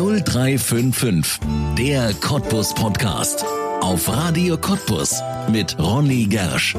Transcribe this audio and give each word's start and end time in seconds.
0355, 0.00 1.40
der 1.76 2.14
Cottbus 2.14 2.72
Podcast. 2.72 3.44
Auf 3.82 4.08
Radio 4.08 4.56
Cottbus 4.56 5.20
mit 5.52 5.78
Ronny 5.78 6.24
Gersch. 6.24 6.74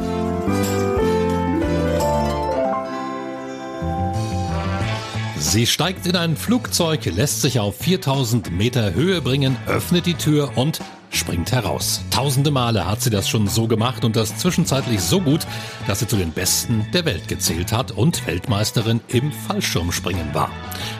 Sie 5.37 5.67
steigt 5.67 6.07
in 6.07 6.15
ein 6.15 6.35
Flugzeug, 6.35 7.05
lässt 7.05 7.43
sich 7.43 7.59
auf 7.59 7.77
4000 7.77 8.57
Meter 8.57 8.95
Höhe 8.95 9.21
bringen, 9.21 9.55
öffnet 9.67 10.07
die 10.07 10.15
Tür 10.15 10.53
und 10.55 10.81
springt 11.11 11.51
heraus. 11.51 12.01
Tausende 12.09 12.49
Male 12.49 12.87
hat 12.87 13.03
sie 13.03 13.11
das 13.11 13.29
schon 13.29 13.47
so 13.47 13.67
gemacht 13.67 14.03
und 14.03 14.15
das 14.15 14.39
zwischenzeitlich 14.39 14.99
so 14.99 15.21
gut, 15.21 15.45
dass 15.85 15.99
sie 15.99 16.07
zu 16.07 16.15
den 16.15 16.31
Besten 16.31 16.87
der 16.91 17.05
Welt 17.05 17.27
gezählt 17.27 17.71
hat 17.71 17.91
und 17.91 18.25
Weltmeisterin 18.25 18.99
im 19.09 19.31
Fallschirmspringen 19.31 20.33
war. 20.33 20.49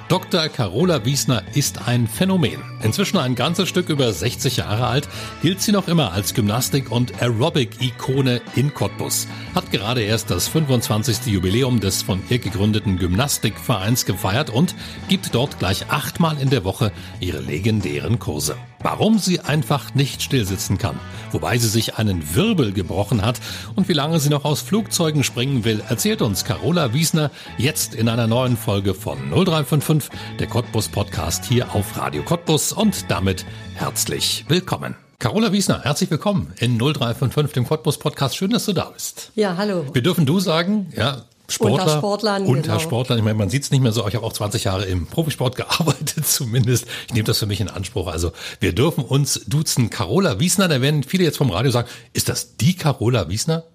Dr. 0.08 0.50
Carola 0.50 1.06
Wiesner 1.06 1.44
ist 1.54 1.88
ein 1.88 2.08
Phänomen. 2.08 2.62
Inzwischen 2.84 3.18
ein 3.18 3.36
ganzes 3.36 3.70
Stück 3.70 3.90
über 3.90 4.12
60 4.12 4.58
Jahre 4.58 4.88
alt, 4.88 5.08
gilt 5.42 5.62
sie 5.62 5.72
noch 5.72 5.88
immer 5.88 6.12
als 6.12 6.34
Gymnastik- 6.34 6.92
und 6.92 7.22
Aerobic-Ikone 7.22 8.42
in 8.56 8.74
Cottbus. 8.74 9.28
Hat 9.56 9.72
gerade 9.72 10.02
erst 10.02 10.32
das 10.32 10.48
25. 10.48 11.28
Jubiläum 11.28 11.80
des 11.80 12.02
von 12.02 12.22
ihr 12.30 12.40
gegründeten 12.40 12.98
Gymnastikvereins 12.98 14.06
gefeiert 14.06 14.50
und 14.50 14.76
gibt 15.08 15.34
dort 15.34 15.60
gleich 15.60 15.90
achtmal 15.90 16.38
in 16.40 16.50
der 16.50 16.64
Woche 16.64 16.92
ihre 17.20 17.40
legendären 17.40 18.20
Kurse. 18.20 18.58
Warum 18.84 19.20
sie 19.20 19.40
einfach 19.40 19.94
nicht 19.94 20.24
stillsitzen 20.24 20.80
kann, 20.80 21.00
wobei 21.32 21.60
sie 21.60 21.68
sich 21.68 21.98
einen 21.98 22.36
Wirbel 22.36 22.72
gebrochen 22.72 23.22
hat 23.22 23.40
und 23.76 23.88
wie 23.88 23.94
lange 23.94 24.20
sie 24.20 24.30
noch 24.30 24.44
aus 24.44 24.62
Flugzeugen 24.62 25.24
springen 25.24 25.64
will, 25.64 25.84
erzählt 25.88 26.24
uns 26.24 26.46
Carola 26.46 26.92
Wiesner 26.92 27.30
jetzt 27.60 27.94
in 27.94 28.10
einer 28.10 28.26
neuen 28.26 28.58
Folge 28.58 28.96
von 28.96 29.30
0355, 29.64 30.10
der 30.40 30.48
Cottbus 30.48 30.88
Podcast 30.88 31.46
hier 31.46 31.76
auf 31.76 31.96
Radio 31.96 32.24
Cottbus 32.24 32.74
und 32.74 33.10
damit 33.12 33.46
herzlich 33.76 34.46
willkommen. 34.48 34.96
Carola 35.20 35.52
Wiesner, 35.52 35.84
herzlich 35.84 36.10
willkommen 36.10 36.52
in 36.58 36.80
0355, 36.80 37.54
dem 37.54 37.68
Cottbus 37.68 38.00
Podcast. 38.00 38.36
Schön, 38.36 38.50
dass 38.50 38.66
du 38.66 38.74
da 38.74 38.86
bist. 38.86 39.32
Ja, 39.36 39.58
hallo. 39.58 39.86
Wir 39.94 40.02
dürfen 40.02 40.26
du 40.26 40.40
sagen, 40.40 40.92
ja, 40.96 41.26
Sportler, 41.48 41.84
unter 41.84 41.98
Sportlern. 41.98 42.46
Unter 42.46 42.62
genau. 42.62 42.80
Sportlern. 42.80 43.20
Ich 43.20 43.24
meine, 43.24 43.38
man 43.38 43.50
sieht 43.50 43.64
es 43.64 43.72
nicht 43.72 43.82
mehr 43.82 43.92
so. 43.92 44.08
Ich 44.08 44.16
habe 44.16 44.26
auch 44.26 44.34
20 44.34 44.64
Jahre 44.64 44.86
im 44.86 45.06
Profisport 45.06 45.56
gearbeitet, 45.58 46.26
zumindest. 46.26 46.88
Ich 47.08 47.14
nehme 47.14 47.26
das 47.26 47.38
für 47.38 47.46
mich 47.46 47.62
in 47.62 47.70
Anspruch. 47.70 48.08
Also 48.08 48.32
wir 48.60 48.74
dürfen 48.74 49.04
uns 49.04 49.42
duzen. 49.46 49.92
Carola 49.92 50.40
Wiesner, 50.40 50.68
da 50.70 50.82
werden 50.82 51.04
viele 51.04 51.24
jetzt 51.24 51.38
vom 51.38 51.52
Radio 51.52 51.70
sagen, 51.70 51.88
ist 52.14 52.30
das 52.30 52.58
die 52.58 52.76
Carola 52.76 53.30
Wiesner? 53.30 53.66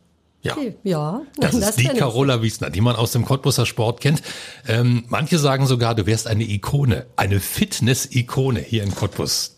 Ja. 0.43 0.57
Ja, 0.85 1.23
Das, 1.39 1.55
ist 1.55 1.81
die. 1.81 1.85
Carola 1.89 2.41
Wiesner, 2.43 2.71
die 2.71 2.81
man 2.81 2.95
aus 2.95 3.11
dem 3.13 3.25
Cottbusser 3.25 3.67
Sport 3.67 4.01
kennt. 4.01 4.23
Ähm, 4.69 5.05
manche 5.09 5.39
sagen 5.39 5.67
sogar, 5.67 5.95
du 5.97 6.07
wärst 6.07 6.29
eine 6.29 6.45
Ikone, 6.45 7.07
eine 7.17 7.41
Fitness-Ikone 7.41 8.61
hier 8.61 8.85
in 8.85 8.95
Cottbus. 8.95 9.57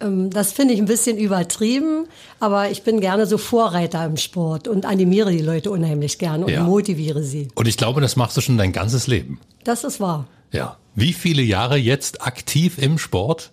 Ähm, 0.00 0.30
Das 0.30 0.52
finde 0.52 0.74
ich 0.74 0.80
ein 0.80 0.86
bisschen 0.86 1.16
übertrieben, 1.18 2.06
aber 2.38 2.70
ich 2.70 2.82
bin 2.84 3.00
gerne 3.00 3.26
so 3.26 3.36
Vorreiter 3.38 4.04
im 4.06 4.16
Sport 4.16 4.68
und 4.68 4.84
animiere 4.86 5.32
die 5.32 5.40
Leute 5.42 5.70
unheimlich 5.72 6.18
gerne 6.18 6.46
und 6.46 6.52
Ja. 6.52 6.62
motiviere 6.62 7.22
sie. 7.24 7.48
Und 7.54 7.66
ich 7.66 7.76
glaube, 7.76 8.00
das 8.00 8.14
machst 8.16 8.36
du 8.36 8.40
schon 8.40 8.58
dein 8.58 8.72
ganzes 8.72 9.06
Leben. 9.08 9.40
Das 9.64 9.82
ist 9.84 9.98
wahr. 10.00 10.26
Ja. 10.52 10.76
Wie 10.94 11.14
viele 11.14 11.42
Jahre 11.42 11.76
jetzt 11.78 12.22
aktiv 12.22 12.78
im 12.78 12.98
Sport? 12.98 13.50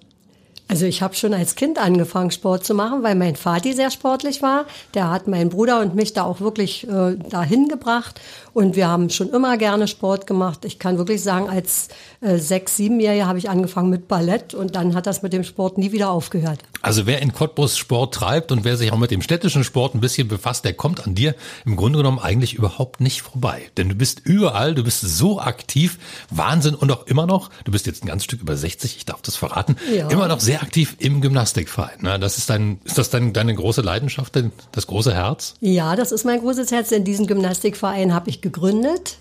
Also 0.71 0.85
ich 0.85 1.01
habe 1.01 1.15
schon 1.15 1.33
als 1.33 1.55
Kind 1.55 1.79
angefangen, 1.79 2.29
Sport 2.29 2.63
zu 2.63 2.75
machen, 2.75 3.01
weil 3.01 3.15
mein 3.15 3.35
Vati 3.35 3.73
sehr 3.73 3.89
sportlich 3.89 4.43
war. 4.43 4.65
Der 4.93 5.09
hat 5.09 5.27
meinen 5.27 5.49
Bruder 5.49 5.79
und 5.81 5.95
mich 5.95 6.13
da 6.13 6.23
auch 6.23 6.41
wirklich 6.41 6.87
äh, 6.87 7.15
dahin 7.27 7.67
gebracht. 7.67 8.21
Und 8.53 8.75
wir 8.75 8.87
haben 8.87 9.09
schon 9.09 9.29
immer 9.29 9.57
gerne 9.57 9.87
Sport 9.87 10.27
gemacht. 10.27 10.65
Ich 10.65 10.77
kann 10.77 10.99
wirklich 10.99 11.23
sagen, 11.23 11.49
als 11.49 11.87
äh, 12.21 12.37
sechs, 12.37 12.77
siebenjährige 12.77 13.25
habe 13.25 13.39
ich 13.39 13.49
angefangen 13.49 13.89
mit 13.89 14.07
Ballett 14.07 14.53
und 14.53 14.75
dann 14.75 14.93
hat 14.93 15.07
das 15.07 15.23
mit 15.23 15.33
dem 15.33 15.43
Sport 15.43 15.79
nie 15.79 15.91
wieder 15.91 16.11
aufgehört. 16.11 16.59
Also 16.83 17.07
wer 17.07 17.21
in 17.21 17.33
Cottbus 17.33 17.75
Sport 17.77 18.13
treibt 18.13 18.51
und 18.51 18.63
wer 18.63 18.77
sich 18.77 18.91
auch 18.91 18.97
mit 18.97 19.09
dem 19.09 19.21
städtischen 19.23 19.63
Sport 19.63 19.95
ein 19.95 20.01
bisschen 20.01 20.27
befasst, 20.27 20.65
der 20.65 20.73
kommt 20.73 21.05
an 21.07 21.15
dir 21.15 21.33
im 21.65 21.77
Grunde 21.77 21.97
genommen 21.97 22.19
eigentlich 22.19 22.53
überhaupt 22.53 23.01
nicht 23.01 23.21
vorbei. 23.23 23.63
Denn 23.77 23.89
du 23.89 23.95
bist 23.95 24.21
überall, 24.23 24.75
du 24.75 24.83
bist 24.83 25.01
so 25.01 25.39
aktiv, 25.39 25.97
Wahnsinn 26.29 26.75
und 26.75 26.91
auch 26.91 27.07
immer 27.07 27.25
noch, 27.25 27.49
du 27.65 27.71
bist 27.71 27.87
jetzt 27.87 28.03
ein 28.03 28.07
ganz 28.07 28.23
Stück 28.23 28.41
über 28.41 28.55
60, 28.55 28.97
ich 28.97 29.05
darf 29.05 29.21
das 29.23 29.35
verraten, 29.35 29.75
Ja. 29.93 30.09
immer 30.09 30.27
noch 30.27 30.39
sehr 30.39 30.58
aktiv 30.61 30.95
im 30.99 31.21
Gymnastikverein. 31.21 32.01
ne? 32.01 32.19
Das 32.19 32.37
ist 32.37 32.49
dein, 32.49 32.79
ist 32.83 32.97
das 32.97 33.09
dein, 33.09 33.33
deine 33.33 33.53
große 33.53 33.81
Leidenschaft, 33.81 34.37
das 34.71 34.87
große 34.87 35.13
Herz? 35.13 35.55
Ja, 35.59 35.95
das 35.95 36.11
ist 36.11 36.25
mein 36.25 36.39
großes 36.39 36.71
Herz, 36.71 36.89
denn 36.89 37.03
diesen 37.03 37.27
Gymnastikverein 37.27 38.13
habe 38.13 38.29
ich 38.29 38.41
gegründet. 38.41 39.17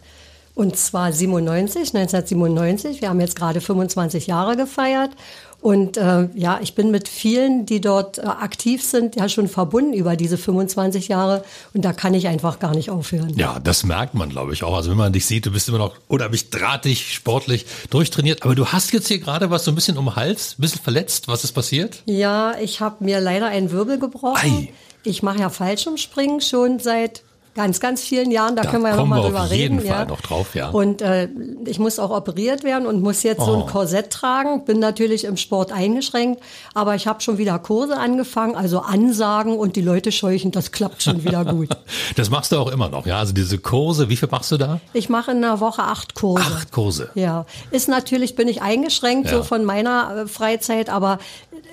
Und 0.58 0.76
zwar 0.76 1.12
97, 1.12 1.94
1997. 1.94 3.00
Wir 3.00 3.10
haben 3.10 3.20
jetzt 3.20 3.36
gerade 3.36 3.60
25 3.60 4.26
Jahre 4.26 4.56
gefeiert. 4.56 5.12
Und 5.60 5.96
äh, 5.96 6.28
ja, 6.34 6.58
ich 6.60 6.74
bin 6.74 6.90
mit 6.90 7.06
vielen, 7.06 7.64
die 7.64 7.80
dort 7.80 8.18
äh, 8.18 8.22
aktiv 8.22 8.82
sind, 8.82 9.14
ja 9.14 9.28
schon 9.28 9.46
verbunden 9.46 9.92
über 9.92 10.16
diese 10.16 10.36
25 10.36 11.06
Jahre. 11.06 11.44
Und 11.74 11.84
da 11.84 11.92
kann 11.92 12.12
ich 12.12 12.26
einfach 12.26 12.58
gar 12.58 12.74
nicht 12.74 12.90
aufhören. 12.90 13.34
Ja, 13.36 13.60
das 13.60 13.84
merkt 13.84 14.14
man, 14.14 14.30
glaube 14.30 14.52
ich, 14.52 14.64
auch. 14.64 14.74
Also 14.74 14.90
wenn 14.90 14.98
man 14.98 15.12
dich 15.12 15.26
sieht, 15.26 15.46
du 15.46 15.52
bist 15.52 15.68
immer 15.68 15.78
noch 15.78 15.94
unheimlich 16.08 16.50
drahtig, 16.50 17.14
sportlich, 17.14 17.64
durchtrainiert. 17.90 18.42
Aber 18.42 18.56
du 18.56 18.66
hast 18.66 18.92
jetzt 18.92 19.06
hier 19.06 19.20
gerade 19.20 19.50
was 19.50 19.64
so 19.64 19.70
ein 19.70 19.76
bisschen 19.76 19.96
um 19.96 20.06
den 20.06 20.16
Hals, 20.16 20.56
ein 20.58 20.62
bisschen 20.62 20.80
verletzt. 20.80 21.28
Was 21.28 21.44
ist 21.44 21.52
passiert? 21.52 22.02
Ja, 22.06 22.58
ich 22.60 22.80
habe 22.80 23.04
mir 23.04 23.20
leider 23.20 23.46
einen 23.46 23.70
Wirbel 23.70 24.00
gebrochen. 24.00 24.40
Ei. 24.42 24.72
Ich 25.04 25.22
mache 25.22 25.38
ja 25.38 25.50
Fallschirmspringen 25.50 26.40
schon 26.40 26.80
seit 26.80 27.22
ganz, 27.58 27.80
ganz 27.80 28.02
vielen 28.02 28.30
Jahren. 28.30 28.54
Da, 28.54 28.62
Da 28.62 28.70
können 28.70 28.84
wir 28.84 28.90
ja 28.90 28.94
noch 28.96 29.02
kommen 29.02 29.10
mal 29.10 29.18
wir 29.22 29.26
drüber 29.26 29.42
auf 29.42 29.52
jeden 29.52 29.78
reden. 29.80 29.88
Fall 29.90 30.02
ja. 30.02 30.04
noch 30.06 30.20
drauf, 30.20 30.54
ja. 30.54 30.68
Und 30.70 31.02
äh, 31.02 31.28
ich 31.66 31.78
muss 31.80 31.98
auch 31.98 32.10
operiert 32.10 32.62
werden 32.62 32.86
und 32.86 33.02
muss 33.02 33.24
jetzt 33.24 33.40
so 33.44 33.50
Oh. 33.52 33.60
ein 33.62 33.66
Korsett 33.66 34.10
tragen. 34.10 34.64
Bin 34.64 34.78
natürlich 34.78 35.24
im 35.24 35.36
Sport 35.36 35.72
eingeschränkt, 35.72 36.40
aber 36.72 36.94
ich 36.94 37.06
habe 37.08 37.20
schon 37.20 37.36
wieder 37.38 37.58
Kurse 37.58 37.96
angefangen, 37.98 38.54
also 38.54 38.78
Ansagen 38.80 39.58
und 39.58 39.74
die 39.74 39.80
Leute 39.82 40.12
scheuchen. 40.12 40.52
Das 40.52 40.70
klappt 40.70 41.02
schon 41.02 41.24
wieder 41.24 41.44
gut. 41.52 41.68
Das 42.16 42.30
machst 42.30 42.52
du 42.52 42.56
auch 42.58 42.70
immer 42.70 42.88
noch, 42.88 43.04
ja? 43.06 43.18
Also 43.18 43.32
diese 43.34 43.58
Kurse, 43.58 44.08
wie 44.08 44.16
viel 44.16 44.28
machst 44.30 44.52
du 44.52 44.56
da? 44.56 44.78
Ich 44.92 45.08
mache 45.08 45.32
in 45.32 45.38
einer 45.38 45.58
Woche 45.58 45.82
acht 45.82 46.14
Kurse. 46.14 46.44
Acht 46.44 46.70
Kurse. 46.70 47.10
Ja, 47.16 47.44
ist 47.72 47.88
natürlich, 47.88 48.36
bin 48.36 48.46
ich 48.46 48.62
eingeschränkt 48.62 49.30
Ja. 49.30 49.38
so 49.38 49.42
von 49.42 49.64
meiner 49.64 50.24
äh, 50.24 50.28
Freizeit, 50.28 50.90
aber 50.90 51.18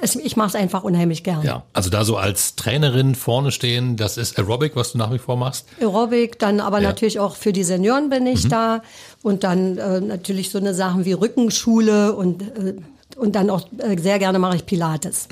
es, 0.02 0.16
ich 0.16 0.36
mache 0.36 0.48
es 0.50 0.56
einfach 0.56 0.84
unheimlich 0.84 1.24
gern. 1.24 1.44
Ja, 1.44 1.62
also 1.74 1.90
da 1.92 2.04
so 2.04 2.18
als 2.18 2.56
Trainerin 2.56 3.14
vorne 3.14 3.52
stehen, 3.52 3.98
das 3.98 4.18
ist 4.18 4.38
Aerobic, 4.40 4.76
was 4.76 4.94
du 4.94 4.98
nach 4.98 5.12
wie 5.14 5.20
vor 5.20 5.38
machst. 5.38 5.66
Aerobic, 5.80 6.40
dann 6.40 6.60
aber 6.60 6.78
Ja. 6.82 6.90
natürlich 6.90 7.20
auch 7.20 7.36
für 7.36 7.54
die 7.54 7.64
Senioren 7.64 8.10
bin 8.10 8.26
ich 8.28 8.48
da 8.48 8.82
und 9.24 9.44
dann 9.44 9.78
äh, 9.78 10.02
natürlich 10.02 10.50
so 10.50 10.58
eine 10.58 10.74
Sachen 10.74 11.06
wie 11.06 11.14
Rückenschule 11.14 12.14
und 12.16 12.42
äh, 12.42 12.76
und 13.18 13.34
dann 13.38 13.50
auch 13.50 13.66
äh, 13.78 13.98
sehr 13.98 14.20
gerne 14.20 14.40
mache 14.40 14.58
ich 14.58 14.66
Pilates. 14.66 15.30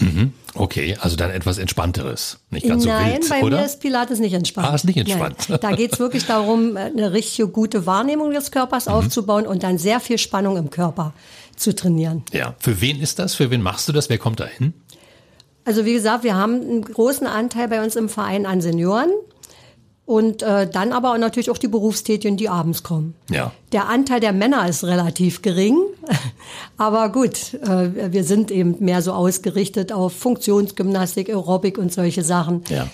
Okay, 0.53 0.95
also 1.01 1.17
dann 1.17 1.31
etwas 1.31 1.57
entspannteres, 1.57 2.39
nicht 2.49 2.65
ganz 2.65 2.85
Nein, 2.85 3.15
so 3.15 3.19
wild, 3.23 3.29
bei 3.29 3.43
oder? 3.45 3.57
mir 3.57 3.65
ist 3.65 3.81
Pilates 3.81 4.19
nicht 4.19 4.31
entspannt. 4.33 4.69
Ah, 4.69 4.75
ist 4.75 4.85
nicht 4.85 4.95
entspannt. 4.97 5.35
Nein. 5.49 5.59
Da 5.61 5.71
geht's 5.71 5.99
wirklich 5.99 6.25
darum, 6.25 6.77
äh, 6.77 6.81
eine 6.81 7.11
richtig 7.11 7.51
gute 7.51 7.85
Wahrnehmung 7.85 8.31
des 8.31 8.51
Körpers 8.51 8.85
Mhm. 8.85 8.91
aufzubauen 8.93 9.45
und 9.47 9.63
dann 9.63 9.77
sehr 9.77 9.99
viel 9.99 10.17
Spannung 10.17 10.55
im 10.55 10.69
Körper 10.69 11.13
zu 11.57 11.75
trainieren. 11.75 12.23
ja, 12.31 12.55
für 12.59 12.79
wen 12.79 13.01
ist 13.01 13.19
das? 13.19 13.35
Für 13.35 13.51
wen 13.51 13.61
machst 13.61 13.89
du 13.89 13.91
das? 13.91 14.07
Wer 14.09 14.17
kommt 14.17 14.39
da 14.39 14.45
hin? 14.45 14.73
Also 15.65 15.83
wie 15.83 15.93
gesagt, 15.93 16.23
wir 16.23 16.35
haben 16.35 16.61
einen 16.61 16.81
großen 16.83 17.27
Anteil 17.27 17.67
bei 17.67 17.83
uns 17.83 17.95
im 17.97 18.07
Verein 18.07 18.45
an 18.45 18.61
Senioren 18.61 19.09
und 20.05 20.43
äh, 20.43 20.67
dann 20.69 20.91
aber 20.91 21.13
auch 21.13 21.17
natürlich 21.17 21.49
auch 21.49 21.57
die 21.57 21.67
Berufstätigen, 21.67 22.35
die 22.35 22.49
abends 22.49 22.83
kommen. 22.83 23.15
Ja. 23.29 23.51
Der 23.71 23.87
Anteil 23.87 24.19
der 24.19 24.33
Männer 24.33 24.67
ist 24.67 24.83
relativ 24.83 25.41
gering, 25.41 25.77
aber 26.77 27.09
gut, 27.09 27.53
äh, 27.53 28.11
wir 28.11 28.23
sind 28.23 28.51
eben 28.51 28.75
mehr 28.79 29.01
so 29.01 29.13
ausgerichtet 29.13 29.93
auf 29.93 30.13
Funktionsgymnastik, 30.13 31.29
Aerobic 31.29 31.77
und 31.77 31.93
solche 31.93 32.23
Sachen. 32.23 32.63
Ja. 32.69 32.87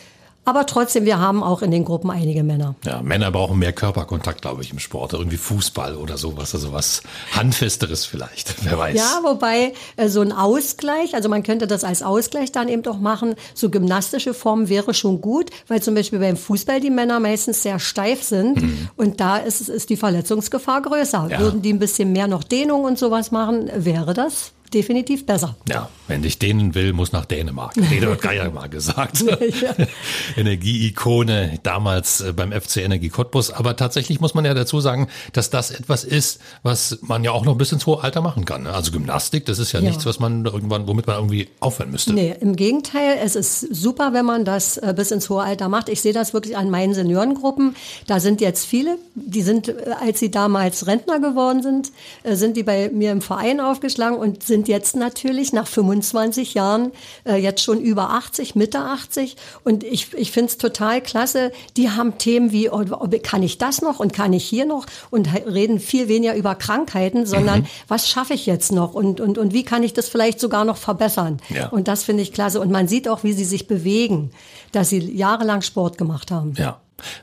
Aber 0.50 0.66
trotzdem, 0.66 1.06
wir 1.06 1.20
haben 1.20 1.44
auch 1.44 1.62
in 1.62 1.70
den 1.70 1.86
Gruppen 1.86 2.10
einige 2.10 2.42
Männer. 2.42 2.74
Ja, 2.84 3.04
Männer 3.04 3.30
brauchen 3.30 3.60
mehr 3.60 3.72
Körperkontakt, 3.72 4.42
glaube 4.42 4.64
ich, 4.64 4.72
im 4.72 4.80
Sport. 4.80 5.14
Irgendwie 5.14 5.38
Fußball 5.38 5.96
oder 5.96 6.18
sowas, 6.18 6.56
also 6.56 6.74
was 6.74 7.04
Handfesteres 7.34 8.08
vielleicht, 8.08 8.56
wer 8.64 8.76
weiß. 8.76 8.98
Ja, 8.98 9.20
wobei 9.24 9.74
äh, 9.96 10.08
so 10.08 10.22
ein 10.22 10.32
Ausgleich, 10.32 11.14
also 11.14 11.30
man 11.30 11.44
könnte 11.44 11.68
das 11.68 11.84
als 11.84 12.02
Ausgleich 12.02 12.52
dann 12.52 12.68
eben 12.68 12.84
auch 12.88 12.98
machen, 12.98 13.36
so 13.54 13.70
gymnastische 13.70 14.34
Formen 14.34 14.70
wäre 14.70 14.96
schon 14.96 15.22
gut, 15.22 15.52
weil 15.68 15.84
zum 15.84 15.94
Beispiel 15.94 16.18
beim 16.18 16.36
Fußball 16.36 16.80
die 16.80 16.90
Männer 16.90 17.20
meistens 17.20 17.62
sehr 17.62 17.78
steif 17.78 18.24
sind 18.24 18.90
und 18.96 19.22
da 19.22 19.38
ist, 19.38 19.70
ist 19.70 19.92
die 19.92 19.98
Verletzungsgefahr 19.98 20.82
größer. 20.82 21.26
Mhm. 21.26 21.30
Ja. 21.30 21.40
Würden 21.42 21.62
die 21.62 21.74
ein 21.74 21.80
bisschen 21.80 22.12
mehr 22.12 22.26
noch 22.26 22.44
Dehnung 22.44 22.86
und 22.86 22.98
sowas 22.98 23.30
machen, 23.30 23.70
wäre 23.76 24.16
das 24.16 24.54
definitiv 24.74 25.26
besser. 25.26 25.56
Ja, 25.68 25.90
wenn 26.08 26.22
dich 26.22 26.40
dehnen 26.40 26.76
will, 26.76 26.94
muss 26.94 27.12
nach 27.12 27.26
Dänemark. 27.26 27.76
Eduard 27.92 28.22
Geier 28.22 28.50
mal 28.52 28.68
gesagt. 28.70 29.24
Energieikone 30.38 31.60
damals 31.64 32.22
äh, 32.22 32.34
beim 32.34 32.52
FC 32.52 32.78
Energie 32.78 33.10
Cottbus. 33.10 33.52
Aber 33.52 33.76
tatsächlich 33.76 34.20
muss 34.20 34.34
man 34.34 34.46
ja 34.46 34.54
dazu 34.54 34.80
sagen, 34.80 35.08
dass 35.34 35.50
das 35.50 35.72
etwas 35.72 36.04
ist, 36.04 36.40
was 36.64 37.00
man 37.02 37.24
ja 37.24 37.32
auch 37.32 37.46
noch 37.46 37.56
bis 37.56 37.72
ins 37.72 37.86
hohe 37.86 38.04
Alter 38.04 38.22
machen 38.22 38.46
kann. 38.46 38.64
ne? 38.64 38.74
Also 38.74 38.92
Gymnastik, 38.92 39.46
das 39.46 39.60
ist 39.60 39.72
ja, 39.72 39.80
Ja. 39.80 39.88
nichts, 39.90 40.06
was 40.06 40.20
man 40.20 40.46
irgendwann, 40.46 40.88
womit 40.88 41.08
man 41.08 41.16
irgendwie 41.18 41.48
aufhören 41.60 41.92
müsste. 41.92 42.14
Nee, 42.14 42.36
im 42.40 42.56
Gegenteil, 42.56 43.18
es 43.24 43.36
ist 43.36 43.60
super, 43.74 44.14
wenn 44.14 44.26
man 44.26 44.46
das 44.46 44.78
äh, 44.78 44.94
bis 44.96 45.12
ins 45.12 45.30
hohe 45.30 45.42
Alter 45.44 45.70
macht. 45.70 45.90
Ich 45.90 46.02
sehe 46.02 46.14
das 46.14 46.34
wirklich 46.34 46.58
an 46.58 46.70
meinen 46.70 46.94
Seniorengruppen. 46.94 47.76
Da 48.08 48.20
sind 48.20 48.42
jetzt 48.42 48.66
viele, 48.66 48.98
die 49.16 49.42
sind, 49.42 49.70
äh, 49.70 49.76
als 50.02 50.20
sie 50.20 50.32
damals 50.32 50.88
Rentner 50.88 51.20
geworden 51.20 51.62
sind, 51.64 51.92
sind 52.26 52.58
die 52.58 52.64
bei 52.64 52.90
mir 52.90 53.12
im 53.12 53.22
Verein 53.22 53.60
aufgeschlagen 53.60 54.18
und 54.18 54.44
sind 54.44 54.59
sind 54.60 54.68
jetzt 54.68 54.98
natürlich 54.98 55.54
nach 55.54 55.68
25 55.68 56.54
Jahren 56.54 56.92
äh, 57.26 57.38
jetzt 57.38 57.64
schon 57.64 57.80
über 57.80 58.10
80, 58.10 58.56
Mitte 58.56 58.80
80 58.80 59.38
und 59.64 59.86
ich, 59.86 60.14
ich 60.14 60.34
finde 60.34 60.50
es 60.50 60.58
total 60.58 61.00
klasse. 61.00 61.54
Die 61.78 61.90
haben 61.92 62.18
Themen 62.18 62.52
wie, 62.52 62.70
oh, 62.70 62.84
oh, 62.92 63.08
kann 63.24 63.42
ich 63.42 63.58
das 63.58 63.82
noch 63.82 64.02
und 64.02 64.12
kann 64.12 64.34
ich 64.34 64.44
hier 64.44 64.66
noch 64.66 64.86
und 65.12 65.30
reden 65.34 65.80
viel 65.80 66.10
weniger 66.10 66.36
über 66.36 66.56
Krankheiten, 66.56 67.26
sondern 67.26 67.62
mhm. 67.62 67.68
was 67.88 68.10
schaffe 68.10 68.34
ich 68.34 68.48
jetzt 68.48 68.74
noch 68.74 68.96
und, 68.96 69.22
und, 69.22 69.38
und 69.38 69.54
wie 69.54 69.64
kann 69.64 69.82
ich 69.82 69.94
das 69.94 70.10
vielleicht 70.10 70.42
sogar 70.42 70.66
noch 70.66 70.78
verbessern. 70.78 71.40
Ja. 71.48 71.70
Und 71.70 71.88
das 71.88 72.04
finde 72.04 72.24
ich 72.24 72.34
klasse. 72.34 72.60
Und 72.60 72.70
man 72.70 72.90
sieht 72.90 73.08
auch, 73.08 73.24
wie 73.24 73.32
sie 73.32 73.46
sich 73.46 73.66
bewegen, 73.66 74.32
dass 74.74 74.90
sie 74.90 75.00
jahrelang 75.00 75.62
Sport 75.62 75.98
gemacht 75.98 76.32
haben. 76.32 76.54
Ja. 76.58 76.82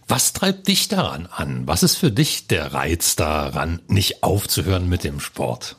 Was 0.08 0.32
treibt 0.32 0.68
dich 0.68 0.88
daran 0.88 1.26
an? 1.26 1.64
Was 1.66 1.82
ist 1.82 1.96
für 1.96 2.10
dich 2.10 2.46
der 2.46 2.72
Reiz 2.72 3.14
daran, 3.14 3.82
nicht 3.88 4.22
aufzuhören 4.22 4.88
mit 4.88 5.04
dem 5.04 5.20
Sport? 5.20 5.76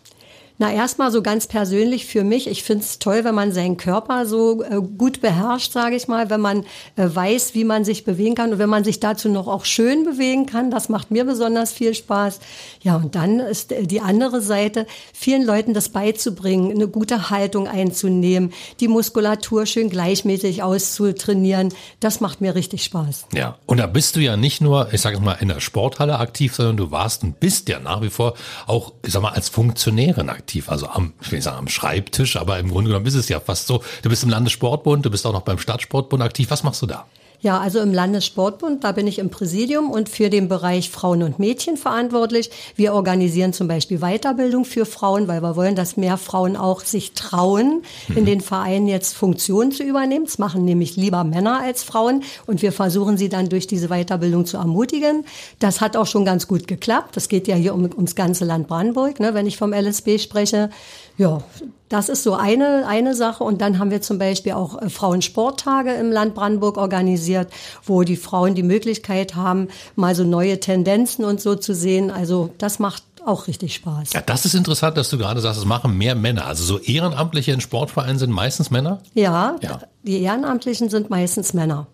Na, 0.59 0.73
erstmal 0.73 1.11
so 1.11 1.21
ganz 1.21 1.45
persönlich 1.45 2.07
für 2.07 2.23
mich. 2.23 2.47
Ich 2.47 2.63
finde 2.63 2.83
es 2.83 2.97
toll, 2.97 3.23
wenn 3.23 3.35
man 3.35 3.51
seinen 3.51 3.77
Körper 3.77 4.25
so 4.25 4.63
äh, 4.63 4.81
gut 4.97 5.21
beherrscht, 5.21 5.71
sage 5.71 5.95
ich 5.95 6.07
mal, 6.07 6.31
wenn 6.31 6.41
man 6.41 6.63
äh, 6.95 7.07
weiß, 7.07 7.53
wie 7.53 7.63
man 7.63 7.85
sich 7.85 8.05
bewegen 8.05 8.33
kann 8.33 8.53
und 8.53 8.57
wenn 8.57 8.69
man 8.69 8.83
sich 8.83 8.99
dazu 8.99 9.29
noch 9.29 9.47
auch 9.47 9.65
schön 9.65 10.03
bewegen 10.03 10.47
kann. 10.47 10.71
Das 10.71 10.89
macht 10.89 11.11
mir 11.11 11.25
besonders 11.25 11.73
viel 11.73 11.93
Spaß. 11.93 12.39
Ja, 12.81 12.95
und 12.95 13.13
dann 13.13 13.39
ist 13.39 13.71
äh, 13.71 13.83
die 13.83 14.01
andere 14.01 14.41
Seite, 14.41 14.87
vielen 15.13 15.45
Leuten 15.45 15.75
das 15.75 15.89
beizubringen, 15.89 16.71
eine 16.71 16.87
gute 16.87 17.29
Haltung 17.29 17.67
einzunehmen, 17.67 18.51
die 18.79 18.87
Muskulatur 18.87 19.67
schön 19.67 19.91
gleichmäßig 19.91 20.63
auszutrainieren. 20.63 21.71
Das 21.99 22.19
macht 22.19 22.41
mir 22.41 22.55
richtig 22.55 22.83
Spaß. 22.83 23.27
Ja, 23.35 23.59
und 23.67 23.77
da 23.77 23.85
bist 23.85 24.15
du 24.15 24.21
ja 24.21 24.35
nicht 24.37 24.61
nur, 24.61 24.91
ich 24.91 25.01
sage 25.01 25.19
mal, 25.19 25.33
in 25.33 25.49
der 25.49 25.59
Sporthalle 25.59 26.17
aktiv, 26.17 26.55
sondern 26.55 26.77
du 26.77 26.89
warst 26.89 27.21
und 27.21 27.39
bist 27.39 27.69
ja 27.69 27.79
nach 27.79 28.01
wie 28.01 28.09
vor 28.09 28.33
auch, 28.65 28.93
ich 29.05 29.13
sag 29.13 29.21
mal, 29.21 29.33
als 29.33 29.49
Funktionärin 29.49 30.29
aktiv 30.29 30.46
aktiv, 30.47 30.69
also 30.69 30.87
am, 30.87 31.13
ich 31.21 31.29
will 31.29 31.39
nicht 31.39 31.43
sagen 31.43 31.57
am 31.57 31.67
Schreibtisch, 31.67 32.37
aber 32.37 32.57
im 32.57 32.69
Grunde 32.69 32.89
genommen 32.89 33.05
ist 33.05 33.15
es 33.15 33.27
ja 33.27 33.39
fast 33.41 33.67
so. 33.67 33.83
Du 34.01 34.09
bist 34.09 34.23
im 34.23 34.29
Landessportbund, 34.29 35.05
du 35.05 35.11
bist 35.11 35.25
auch 35.27 35.33
noch 35.33 35.41
beim 35.41 35.59
Stadtsportbund 35.59 36.23
aktiv. 36.23 36.49
Was 36.49 36.63
machst 36.63 36.81
du 36.81 36.85
da? 36.85 37.05
Ja, 37.39 37.59
also 37.59 37.79
im 37.81 37.93
Landessportbund, 37.93 38.83
da 38.83 38.91
bin 38.91 39.05
ich 39.05 39.19
im 39.19 39.29
Präsidium 39.29 39.91
und 39.91 40.09
für 40.09 40.31
den 40.31 40.47
Bereich 40.47 40.89
Frauen 40.89 41.21
und 41.21 41.37
Mädchen 41.37 41.77
verantwortlich. 41.77 42.49
Wir 42.75 42.93
organisieren 42.95 43.53
zum 43.53 43.67
Beispiel 43.67 43.99
Weiterbildung 43.99 44.65
für 44.65 44.87
Frauen, 44.87 45.27
weil 45.27 45.41
wir 45.43 45.55
wollen, 45.55 45.75
dass 45.75 45.97
mehr 45.97 46.17
Frauen 46.17 46.55
auch 46.55 46.81
sich 46.81 47.13
trauen, 47.13 47.83
in 48.15 48.25
den 48.25 48.41
Vereinen 48.41 48.87
jetzt 48.87 49.15
Funktionen 49.15 49.71
zu 49.71 49.83
übernehmen. 49.83 50.25
Das 50.25 50.39
machen 50.39 50.65
nämlich 50.65 50.95
lieber 50.95 51.23
Männer 51.23 51.59
als 51.61 51.83
Frauen 51.83 52.23
und 52.47 52.63
wir 52.63 52.71
versuchen 52.71 53.17
sie 53.17 53.29
dann 53.29 53.49
durch 53.49 53.67
diese 53.67 53.89
Weiterbildung 53.89 54.47
zu 54.47 54.57
ermutigen. 54.57 55.23
Das 55.59 55.79
hat 55.79 55.95
auch 55.95 56.07
schon 56.07 56.25
ganz 56.25 56.47
gut 56.47 56.67
geklappt. 56.67 57.15
Das 57.15 57.29
geht 57.29 57.47
ja 57.47 57.55
hier 57.55 57.75
um, 57.75 57.83
ums 57.83 58.15
ganze 58.15 58.45
Land 58.45 58.67
Brandenburg, 58.67 59.19
ne, 59.19 59.35
wenn 59.35 59.45
ich 59.45 59.57
vom 59.57 59.73
LSB 59.73 60.17
spreche. 60.17 60.71
Ja, 61.19 61.43
das 61.89 62.09
ist 62.09 62.23
so 62.23 62.33
eine, 62.33 62.85
eine 62.87 63.15
Sache. 63.15 63.43
Und 63.43 63.61
dann 63.61 63.79
haben 63.79 63.91
wir 63.91 64.01
zum 64.01 64.17
Beispiel 64.17 64.53
auch 64.53 64.81
äh, 64.81 64.89
Frauensporttage 64.89 65.93
im 65.93 66.11
Land 66.11 66.35
Brandenburg 66.35 66.77
organisiert, 66.77 67.51
wo 67.83 68.03
die 68.03 68.17
Frauen 68.17 68.55
die 68.55 68.63
Möglichkeit 68.63 69.35
haben, 69.35 69.67
mal 69.95 70.15
so 70.15 70.23
neue 70.23 70.59
Tendenzen 70.59 71.25
und 71.25 71.41
so 71.41 71.55
zu 71.55 71.73
sehen. 71.73 72.11
Also 72.11 72.49
das 72.57 72.79
macht 72.79 73.03
auch 73.25 73.47
richtig 73.47 73.75
Spaß. 73.75 74.13
Ja, 74.13 74.21
das 74.21 74.45
ist 74.45 74.55
interessant, 74.55 74.97
dass 74.97 75.09
du 75.09 75.17
gerade 75.17 75.41
sagst, 75.41 75.59
es 75.59 75.65
machen 75.65 75.97
mehr 75.97 76.15
Männer. 76.15 76.45
Also 76.45 76.63
so 76.63 76.79
Ehrenamtliche 76.79 77.51
in 77.51 77.61
Sportvereinen 77.61 78.17
sind 78.17 78.31
meistens 78.31 78.71
Männer? 78.71 79.01
Ja, 79.13 79.57
ja. 79.61 79.81
die 80.03 80.21
Ehrenamtlichen 80.21 80.89
sind 80.89 81.09
meistens 81.09 81.53
Männer. 81.53 81.87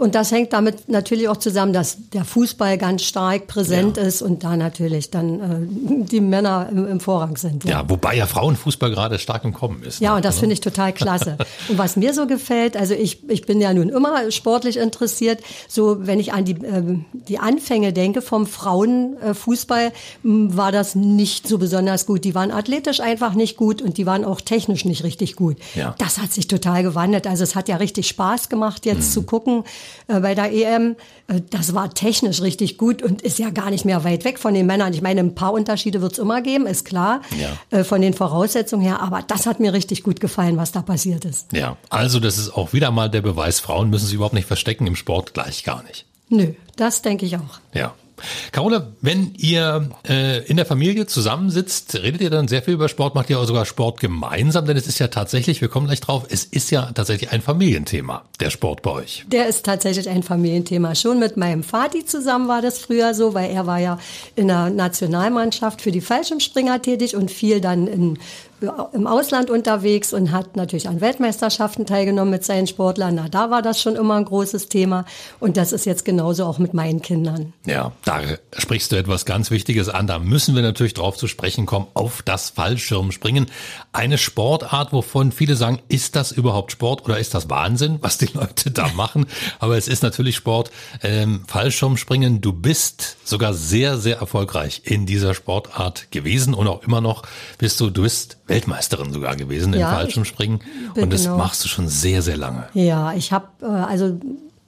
Und 0.00 0.14
das 0.14 0.32
hängt 0.32 0.54
damit 0.54 0.88
natürlich 0.88 1.28
auch 1.28 1.36
zusammen, 1.36 1.74
dass 1.74 2.08
der 2.14 2.24
Fußball 2.24 2.78
ganz 2.78 3.02
stark 3.02 3.46
präsent 3.48 3.98
ja. 3.98 4.04
ist 4.04 4.22
und 4.22 4.42
da 4.42 4.56
natürlich 4.56 5.10
dann 5.10 5.40
äh, 5.40 6.04
die 6.06 6.22
Männer 6.22 6.70
im, 6.72 6.88
im 6.88 7.00
Vorrang 7.00 7.36
sind. 7.36 7.64
Ja. 7.64 7.82
ja. 7.82 7.90
wobei 7.90 8.16
ja 8.16 8.24
Frauenfußball 8.24 8.90
gerade 8.90 9.18
stark 9.18 9.44
im 9.44 9.52
Kommen 9.52 9.82
ist. 9.82 10.00
Ja, 10.00 10.12
ne? 10.12 10.16
und 10.16 10.24
das 10.24 10.36
also. 10.36 10.40
finde 10.40 10.54
ich 10.54 10.62
total 10.62 10.94
klasse. 10.94 11.36
und 11.68 11.76
was 11.76 11.96
mir 11.96 12.14
so 12.14 12.26
gefällt, 12.26 12.78
also 12.78 12.94
ich, 12.94 13.28
ich 13.28 13.44
bin 13.44 13.60
ja 13.60 13.74
nun 13.74 13.90
immer 13.90 14.30
sportlich 14.30 14.78
interessiert, 14.78 15.42
so 15.68 16.06
wenn 16.06 16.18
ich 16.18 16.32
an 16.32 16.46
die, 16.46 16.52
äh, 16.52 16.98
die 17.28 17.38
Anfänge 17.38 17.92
denke 17.92 18.22
vom 18.22 18.46
Frauenfußball, 18.46 19.92
war 20.22 20.72
das 20.72 20.94
nicht 20.94 21.46
so 21.46 21.58
besonders 21.58 22.06
gut. 22.06 22.24
Die 22.24 22.34
waren 22.34 22.52
athletisch 22.52 23.00
einfach 23.00 23.34
nicht 23.34 23.58
gut 23.58 23.82
und 23.82 23.98
die 23.98 24.06
waren 24.06 24.24
auch 24.24 24.40
technisch 24.40 24.86
nicht 24.86 25.04
richtig 25.04 25.36
gut. 25.36 25.58
Ja. 25.74 25.94
Das 25.98 26.16
hat 26.16 26.32
sich 26.32 26.48
total 26.48 26.84
gewandelt. 26.84 27.26
Also 27.26 27.44
es 27.44 27.54
hat 27.54 27.68
ja 27.68 27.76
richtig 27.76 28.08
Spaß 28.08 28.48
gemacht, 28.48 28.86
jetzt 28.86 29.10
mhm. 29.10 29.12
zu 29.12 29.22
gucken, 29.24 29.64
äh, 30.08 30.20
bei 30.20 30.34
der 30.34 30.52
EM. 30.52 30.96
Äh, 31.28 31.40
das 31.50 31.74
war 31.74 31.92
technisch 31.92 32.40
richtig 32.40 32.78
gut 32.78 33.02
und 33.02 33.22
ist 33.22 33.38
ja 33.38 33.50
gar 33.50 33.70
nicht 33.70 33.84
mehr 33.84 34.04
weit 34.04 34.24
weg 34.24 34.38
von 34.38 34.54
den 34.54 34.66
Männern. 34.66 34.92
Ich 34.92 35.02
meine, 35.02 35.20
ein 35.20 35.34
paar 35.34 35.52
Unterschiede 35.52 36.00
wird 36.00 36.12
es 36.12 36.18
immer 36.18 36.42
geben, 36.42 36.66
ist 36.66 36.84
klar, 36.84 37.22
ja. 37.38 37.78
äh, 37.78 37.84
von 37.84 38.00
den 38.00 38.14
Voraussetzungen 38.14 38.82
her. 38.82 39.00
Aber 39.00 39.22
das 39.26 39.46
hat 39.46 39.60
mir 39.60 39.72
richtig 39.72 40.02
gut 40.02 40.20
gefallen, 40.20 40.56
was 40.56 40.72
da 40.72 40.82
passiert 40.82 41.24
ist. 41.24 41.52
Ja, 41.52 41.76
also 41.88 42.20
das 42.20 42.38
ist 42.38 42.54
auch 42.54 42.72
wieder 42.72 42.90
mal 42.90 43.10
der 43.10 43.22
Beweis, 43.22 43.60
Frauen 43.60 43.90
müssen 43.90 44.06
sich 44.06 44.14
überhaupt 44.14 44.34
nicht 44.34 44.46
verstecken 44.46 44.86
im 44.86 44.96
Sport, 44.96 45.34
gleich 45.34 45.64
gar 45.64 45.82
nicht. 45.84 46.06
Nö, 46.28 46.54
das 46.76 47.02
denke 47.02 47.26
ich 47.26 47.36
auch. 47.36 47.60
Ja. 47.74 47.94
Carola, 48.52 48.92
wenn 49.00 49.34
ihr 49.36 49.90
äh, 50.08 50.44
in 50.46 50.56
der 50.56 50.66
Familie 50.66 51.06
zusammensitzt, 51.06 51.94
redet 52.02 52.20
ihr 52.20 52.30
dann 52.30 52.48
sehr 52.48 52.62
viel 52.62 52.74
über 52.74 52.88
Sport, 52.88 53.14
macht 53.14 53.30
ihr 53.30 53.38
auch 53.38 53.46
sogar 53.46 53.66
Sport 53.66 54.00
gemeinsam? 54.00 54.66
Denn 54.66 54.76
es 54.76 54.86
ist 54.86 54.98
ja 54.98 55.08
tatsächlich, 55.08 55.60
wir 55.60 55.68
kommen 55.68 55.86
gleich 55.86 56.00
drauf, 56.00 56.26
es 56.28 56.44
ist 56.44 56.70
ja 56.70 56.90
tatsächlich 56.92 57.30
ein 57.30 57.42
Familienthema, 57.42 58.24
der 58.40 58.50
Sport 58.50 58.82
bei 58.82 58.90
euch. 58.90 59.24
Der 59.28 59.46
ist 59.46 59.64
tatsächlich 59.64 60.08
ein 60.08 60.22
Familienthema. 60.22 60.94
Schon 60.94 61.18
mit 61.18 61.36
meinem 61.36 61.62
Vati 61.62 62.04
zusammen 62.04 62.48
war 62.48 62.62
das 62.62 62.78
früher 62.78 63.14
so, 63.14 63.34
weil 63.34 63.50
er 63.50 63.66
war 63.66 63.78
ja 63.78 63.98
in 64.36 64.48
der 64.48 64.70
Nationalmannschaft 64.70 65.82
für 65.82 65.92
die 65.92 66.00
Fallschirmspringer 66.00 66.82
tätig 66.82 67.16
und 67.16 67.30
viel 67.30 67.60
dann 67.60 67.86
in 67.86 68.18
im 68.92 69.06
Ausland 69.06 69.50
unterwegs 69.50 70.12
und 70.12 70.32
hat 70.32 70.56
natürlich 70.56 70.88
an 70.88 71.00
Weltmeisterschaften 71.00 71.86
teilgenommen 71.86 72.30
mit 72.30 72.44
seinen 72.44 72.66
Sportlern. 72.66 73.14
Na, 73.14 73.28
da 73.28 73.50
war 73.50 73.62
das 73.62 73.80
schon 73.80 73.96
immer 73.96 74.14
ein 74.14 74.24
großes 74.24 74.68
Thema. 74.68 75.04
Und 75.38 75.56
das 75.56 75.72
ist 75.72 75.86
jetzt 75.86 76.04
genauso 76.04 76.44
auch 76.44 76.58
mit 76.58 76.74
meinen 76.74 77.00
Kindern. 77.00 77.52
Ja, 77.64 77.92
da 78.04 78.20
sprichst 78.56 78.92
du 78.92 78.96
etwas 78.96 79.24
ganz 79.24 79.50
Wichtiges 79.50 79.88
an. 79.88 80.06
Da 80.06 80.18
müssen 80.18 80.54
wir 80.54 80.62
natürlich 80.62 80.94
drauf 80.94 81.16
zu 81.16 81.26
sprechen 81.26 81.66
kommen, 81.66 81.86
auf 81.94 82.22
das 82.22 82.50
Fallschirmspringen. 82.50 83.46
Eine 83.92 84.18
Sportart, 84.18 84.92
wovon 84.92 85.32
viele 85.32 85.56
sagen, 85.56 85.80
ist 85.88 86.16
das 86.16 86.32
überhaupt 86.32 86.72
Sport 86.72 87.04
oder 87.04 87.18
ist 87.18 87.34
das 87.34 87.48
Wahnsinn, 87.48 87.98
was 88.00 88.18
die 88.18 88.26
Leute 88.26 88.70
da 88.70 88.88
machen? 88.94 89.26
Aber 89.58 89.76
es 89.76 89.88
ist 89.88 90.02
natürlich 90.02 90.36
Sport. 90.36 90.70
Ähm, 91.02 91.44
Fallschirmspringen, 91.46 92.40
du 92.40 92.52
bist 92.52 93.16
sogar 93.24 93.54
sehr, 93.54 93.96
sehr 93.96 94.18
erfolgreich 94.18 94.82
in 94.84 95.06
dieser 95.06 95.34
Sportart 95.34 96.10
gewesen 96.10 96.54
und 96.54 96.68
auch 96.68 96.82
immer 96.82 97.00
noch 97.00 97.22
bist 97.58 97.80
du, 97.80 97.90
du 97.90 98.02
bist 98.02 98.38
Weltmeisterin 98.50 99.12
sogar 99.12 99.36
gewesen 99.36 99.72
ja, 99.72 99.88
im 99.88 99.96
Fallschirmspringen. 99.96 100.60
Und 100.96 101.12
das 101.12 101.24
genau. 101.24 101.38
machst 101.38 101.64
du 101.64 101.68
schon 101.68 101.88
sehr, 101.88 102.22
sehr 102.22 102.36
lange. 102.36 102.68
Ja, 102.74 103.14
ich 103.14 103.32
habe 103.32 103.46
äh, 103.62 103.66
also 103.66 104.18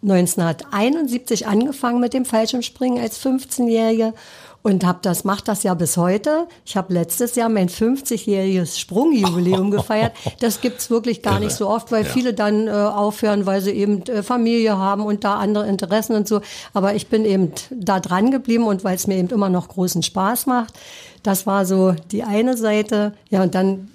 1971 0.02 1.47
angefangen 1.47 2.00
mit 2.00 2.14
dem 2.14 2.25
Fallschirmspringen 2.25 3.00
als 3.00 3.25
15-Jährige 3.25 4.14
und 4.62 4.87
hab 4.87 5.02
das 5.02 5.25
macht 5.25 5.49
das 5.49 5.64
ja 5.64 5.75
bis 5.75 5.97
heute. 5.97 6.47
Ich 6.64 6.76
habe 6.76 6.95
letztes 6.95 7.35
Jahr 7.35 7.49
mein 7.49 7.68
50-jähriges 7.68 8.78
Sprungjubiläum 8.78 9.71
gefeiert. 9.73 10.12
Das 10.38 10.61
gibt's 10.61 10.88
wirklich 10.88 11.23
gar 11.23 11.40
nicht 11.40 11.52
so 11.52 11.68
oft, 11.68 11.90
weil 11.90 12.04
ja. 12.04 12.09
viele 12.11 12.33
dann 12.33 12.68
äh, 12.68 12.71
aufhören, 12.71 13.45
weil 13.45 13.61
sie 13.61 13.73
eben 13.73 14.02
äh, 14.04 14.23
Familie 14.23 14.78
haben 14.78 15.04
und 15.04 15.25
da 15.25 15.35
andere 15.38 15.66
Interessen 15.66 16.14
und 16.14 16.28
so. 16.28 16.40
Aber 16.75 16.95
ich 16.95 17.09
bin 17.09 17.25
eben 17.25 17.52
da 17.71 17.99
dran 17.99 18.30
geblieben 18.30 18.64
und 18.64 18.85
weil 18.85 18.95
es 18.95 19.09
mir 19.09 19.16
eben 19.16 19.30
immer 19.30 19.49
noch 19.49 19.68
großen 19.68 20.02
Spaß 20.02 20.47
macht. 20.47 20.75
Das 21.23 21.47
war 21.47 21.67
so 21.67 21.95
die 22.11 22.23
eine 22.23 22.57
Seite. 22.57 23.12
Ja, 23.31 23.43
und 23.43 23.55
dann 23.55 23.88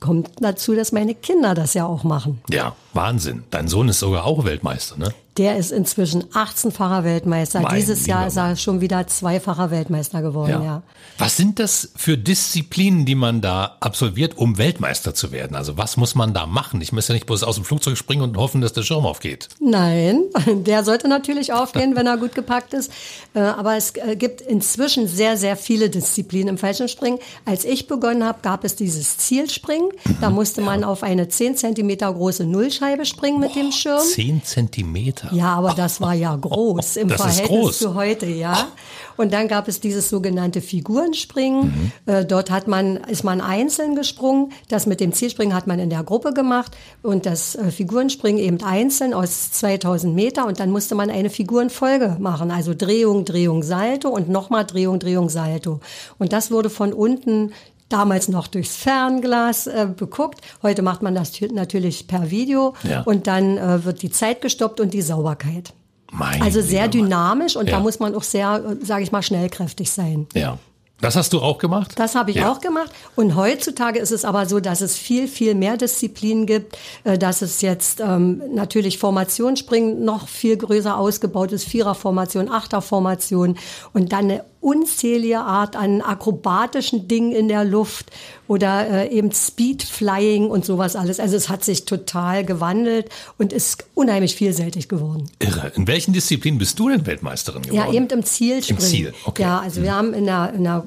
kommt 0.00 0.30
dazu, 0.40 0.74
dass 0.74 0.92
meine 0.92 1.14
Kinder 1.14 1.54
das 1.54 1.74
ja 1.74 1.86
auch 1.86 2.04
machen. 2.04 2.40
Ja, 2.50 2.74
Wahnsinn. 2.94 3.44
Dein 3.50 3.68
Sohn 3.68 3.88
ist 3.88 4.00
sogar 4.00 4.24
auch 4.24 4.44
Weltmeister, 4.44 4.96
ne? 4.96 5.12
Der 5.36 5.56
ist 5.56 5.70
inzwischen 5.70 6.24
18-facher 6.24 7.04
Weltmeister. 7.04 7.60
Mein 7.60 7.76
Dieses 7.76 8.06
Jahr 8.06 8.26
ist 8.26 8.36
er 8.36 8.56
schon 8.56 8.80
wieder 8.80 9.06
zweifacher 9.06 9.70
Weltmeister 9.70 10.20
geworden, 10.20 10.50
ja. 10.50 10.64
ja. 10.64 10.82
Was 11.16 11.36
sind 11.36 11.60
das 11.60 11.92
für 11.94 12.18
Disziplinen, 12.18 13.06
die 13.06 13.14
man 13.14 13.40
da 13.40 13.76
absolviert, 13.78 14.36
um 14.36 14.58
Weltmeister 14.58 15.14
zu 15.14 15.30
werden? 15.30 15.56
Also 15.56 15.76
was 15.76 15.96
muss 15.96 16.16
man 16.16 16.34
da 16.34 16.46
machen? 16.46 16.80
Ich 16.80 16.92
muss 16.92 17.06
ja 17.06 17.14
nicht 17.14 17.26
bloß 17.26 17.44
aus 17.44 17.54
dem 17.54 17.64
Flugzeug 17.64 17.96
springen 17.96 18.22
und 18.22 18.36
hoffen, 18.36 18.60
dass 18.60 18.72
der 18.72 18.82
Schirm 18.82 19.06
aufgeht. 19.06 19.48
Nein, 19.60 20.22
der 20.46 20.82
sollte 20.82 21.06
natürlich 21.06 21.52
aufgehen, 21.52 21.94
wenn 21.94 22.08
er 22.08 22.16
gut 22.16 22.34
gepackt 22.34 22.74
ist. 22.74 22.92
Äh, 23.34 23.40
aber 23.40 23.76
es 23.76 23.94
äh, 23.96 24.16
gibt 24.16 24.40
inzwischen 24.40 25.06
sehr, 25.06 25.36
sehr 25.36 25.56
viele 25.56 25.88
Disziplinen 25.88 26.48
im 26.48 26.58
Fallschirmspringen. 26.58 27.20
Als 27.44 27.64
ich 27.64 27.86
begonnen 27.86 28.24
habe, 28.24 28.40
gab 28.42 28.64
es 28.64 28.74
dieses 28.74 29.18
Zielspringen. 29.18 29.87
Da 30.20 30.30
musste 30.30 30.60
man 30.60 30.84
auf 30.84 31.02
eine 31.02 31.28
10 31.28 31.56
Zentimeter 31.56 32.12
große 32.12 32.44
Nullscheibe 32.44 33.04
springen 33.04 33.40
mit 33.40 33.54
Boah, 33.54 33.60
dem 33.60 33.72
Schirm. 33.72 34.00
10 34.00 34.42
Zentimeter? 34.44 35.32
Ja, 35.32 35.54
aber 35.54 35.74
das 35.74 36.00
war 36.00 36.14
ja 36.14 36.34
groß 36.40 36.96
im 36.96 37.08
das 37.08 37.20
Verhältnis 37.20 37.48
groß. 37.48 37.78
zu 37.78 37.94
heute, 37.94 38.26
ja. 38.26 38.68
Und 39.16 39.32
dann 39.32 39.48
gab 39.48 39.66
es 39.66 39.80
dieses 39.80 40.08
sogenannte 40.08 40.60
Figurenspringen. 40.60 41.92
Mhm. 42.06 42.12
Äh, 42.12 42.24
dort 42.24 42.50
hat 42.50 42.68
man, 42.68 42.96
ist 42.96 43.24
man 43.24 43.40
einzeln 43.40 43.96
gesprungen. 43.96 44.52
Das 44.68 44.86
mit 44.86 45.00
dem 45.00 45.12
Zielspringen 45.12 45.54
hat 45.54 45.66
man 45.66 45.80
in 45.80 45.90
der 45.90 46.04
Gruppe 46.04 46.32
gemacht 46.32 46.76
und 47.02 47.26
das 47.26 47.56
äh, 47.56 47.70
Figurenspringen 47.70 48.40
eben 48.40 48.62
einzeln 48.62 49.14
aus 49.14 49.50
2000 49.52 50.14
Meter. 50.14 50.46
Und 50.46 50.60
dann 50.60 50.70
musste 50.70 50.94
man 50.94 51.10
eine 51.10 51.30
Figurenfolge 51.30 52.16
machen. 52.20 52.50
Also 52.50 52.74
Drehung, 52.74 53.24
Drehung, 53.24 53.62
Salto 53.64 54.08
und 54.08 54.28
nochmal 54.28 54.64
Drehung, 54.64 55.00
Drehung, 55.00 55.28
Salto. 55.28 55.80
Und 56.18 56.32
das 56.32 56.50
wurde 56.52 56.70
von 56.70 56.92
unten 56.92 57.52
damals 57.88 58.28
noch 58.28 58.46
durchs 58.48 58.76
Fernglas 58.76 59.66
äh, 59.66 59.88
beguckt. 59.96 60.40
Heute 60.62 60.82
macht 60.82 61.02
man 61.02 61.14
das 61.14 61.32
natürlich 61.52 62.06
per 62.06 62.30
Video 62.30 62.74
Ja. 62.82 63.02
und 63.02 63.26
dann 63.26 63.56
äh, 63.58 63.84
wird 63.84 64.02
die 64.02 64.10
Zeit 64.10 64.40
gestoppt 64.40 64.80
und 64.80 64.92
die 64.94 65.02
Sauberkeit. 65.02 65.72
Mein 66.10 66.40
Also 66.40 66.60
sehr 66.62 66.88
dynamisch 66.88 67.56
und 67.56 67.66
Ja. 67.68 67.76
da 67.76 67.80
muss 67.80 67.98
man 68.00 68.14
auch 68.14 68.22
sehr, 68.22 68.76
sage 68.82 69.02
ich 69.02 69.12
mal, 69.12 69.22
schnellkräftig 69.22 69.90
sein. 69.90 70.26
Ja. 70.34 70.58
Das 71.00 71.14
hast 71.14 71.32
du 71.32 71.40
auch 71.40 71.58
gemacht? 71.58 71.92
Das 71.94 72.16
habe 72.16 72.32
ich 72.32 72.38
ja. 72.38 72.50
auch 72.50 72.60
gemacht. 72.60 72.90
Und 73.14 73.36
heutzutage 73.36 74.00
ist 74.00 74.10
es 74.10 74.24
aber 74.24 74.46
so, 74.46 74.58
dass 74.58 74.80
es 74.80 74.96
viel, 74.96 75.28
viel 75.28 75.54
mehr 75.54 75.76
Disziplinen 75.76 76.44
gibt, 76.44 76.76
äh, 77.04 77.16
dass 77.16 77.40
es 77.40 77.60
jetzt 77.60 78.00
ähm, 78.00 78.42
natürlich 78.52 78.98
Formationsspringen 78.98 80.04
noch 80.04 80.26
viel 80.26 80.56
größer 80.56 80.96
ausgebaut 80.98 81.52
ist, 81.52 81.64
Viererformation, 81.64 82.50
Achterformation 82.50 83.56
und 83.92 84.12
dann 84.12 84.24
eine 84.24 84.44
unzählige 84.60 85.38
Art 85.38 85.76
an 85.76 86.00
akrobatischen 86.00 87.06
Dingen 87.06 87.32
in 87.32 87.46
der 87.46 87.64
Luft 87.64 88.10
oder 88.48 88.88
äh, 88.90 89.08
eben 89.16 89.30
Speedflying 89.30 90.50
und 90.50 90.64
sowas 90.64 90.96
alles. 90.96 91.20
Also 91.20 91.36
es 91.36 91.48
hat 91.48 91.62
sich 91.64 91.84
total 91.84 92.44
gewandelt 92.44 93.08
und 93.38 93.52
ist 93.52 93.84
unheimlich 93.94 94.34
vielseitig 94.34 94.88
geworden. 94.88 95.26
Irre. 95.38 95.70
In 95.76 95.86
welchen 95.86 96.12
Disziplinen 96.12 96.58
bist 96.58 96.78
du 96.78 96.88
denn 96.88 97.06
Weltmeisterin 97.06 97.62
geworden? 97.62 97.76
Ja, 97.76 97.92
eben 97.92 98.06
im 98.08 98.24
Zielspringen. 98.24 98.82
Im 98.82 98.88
Ziel, 98.88 99.14
okay. 99.26 99.42
Ja, 99.42 99.60
also 99.60 99.82
wir 99.82 99.94
haben 99.94 100.14
in 100.14 100.28
einer, 100.28 100.52
in 100.52 100.66
einer 100.66 100.84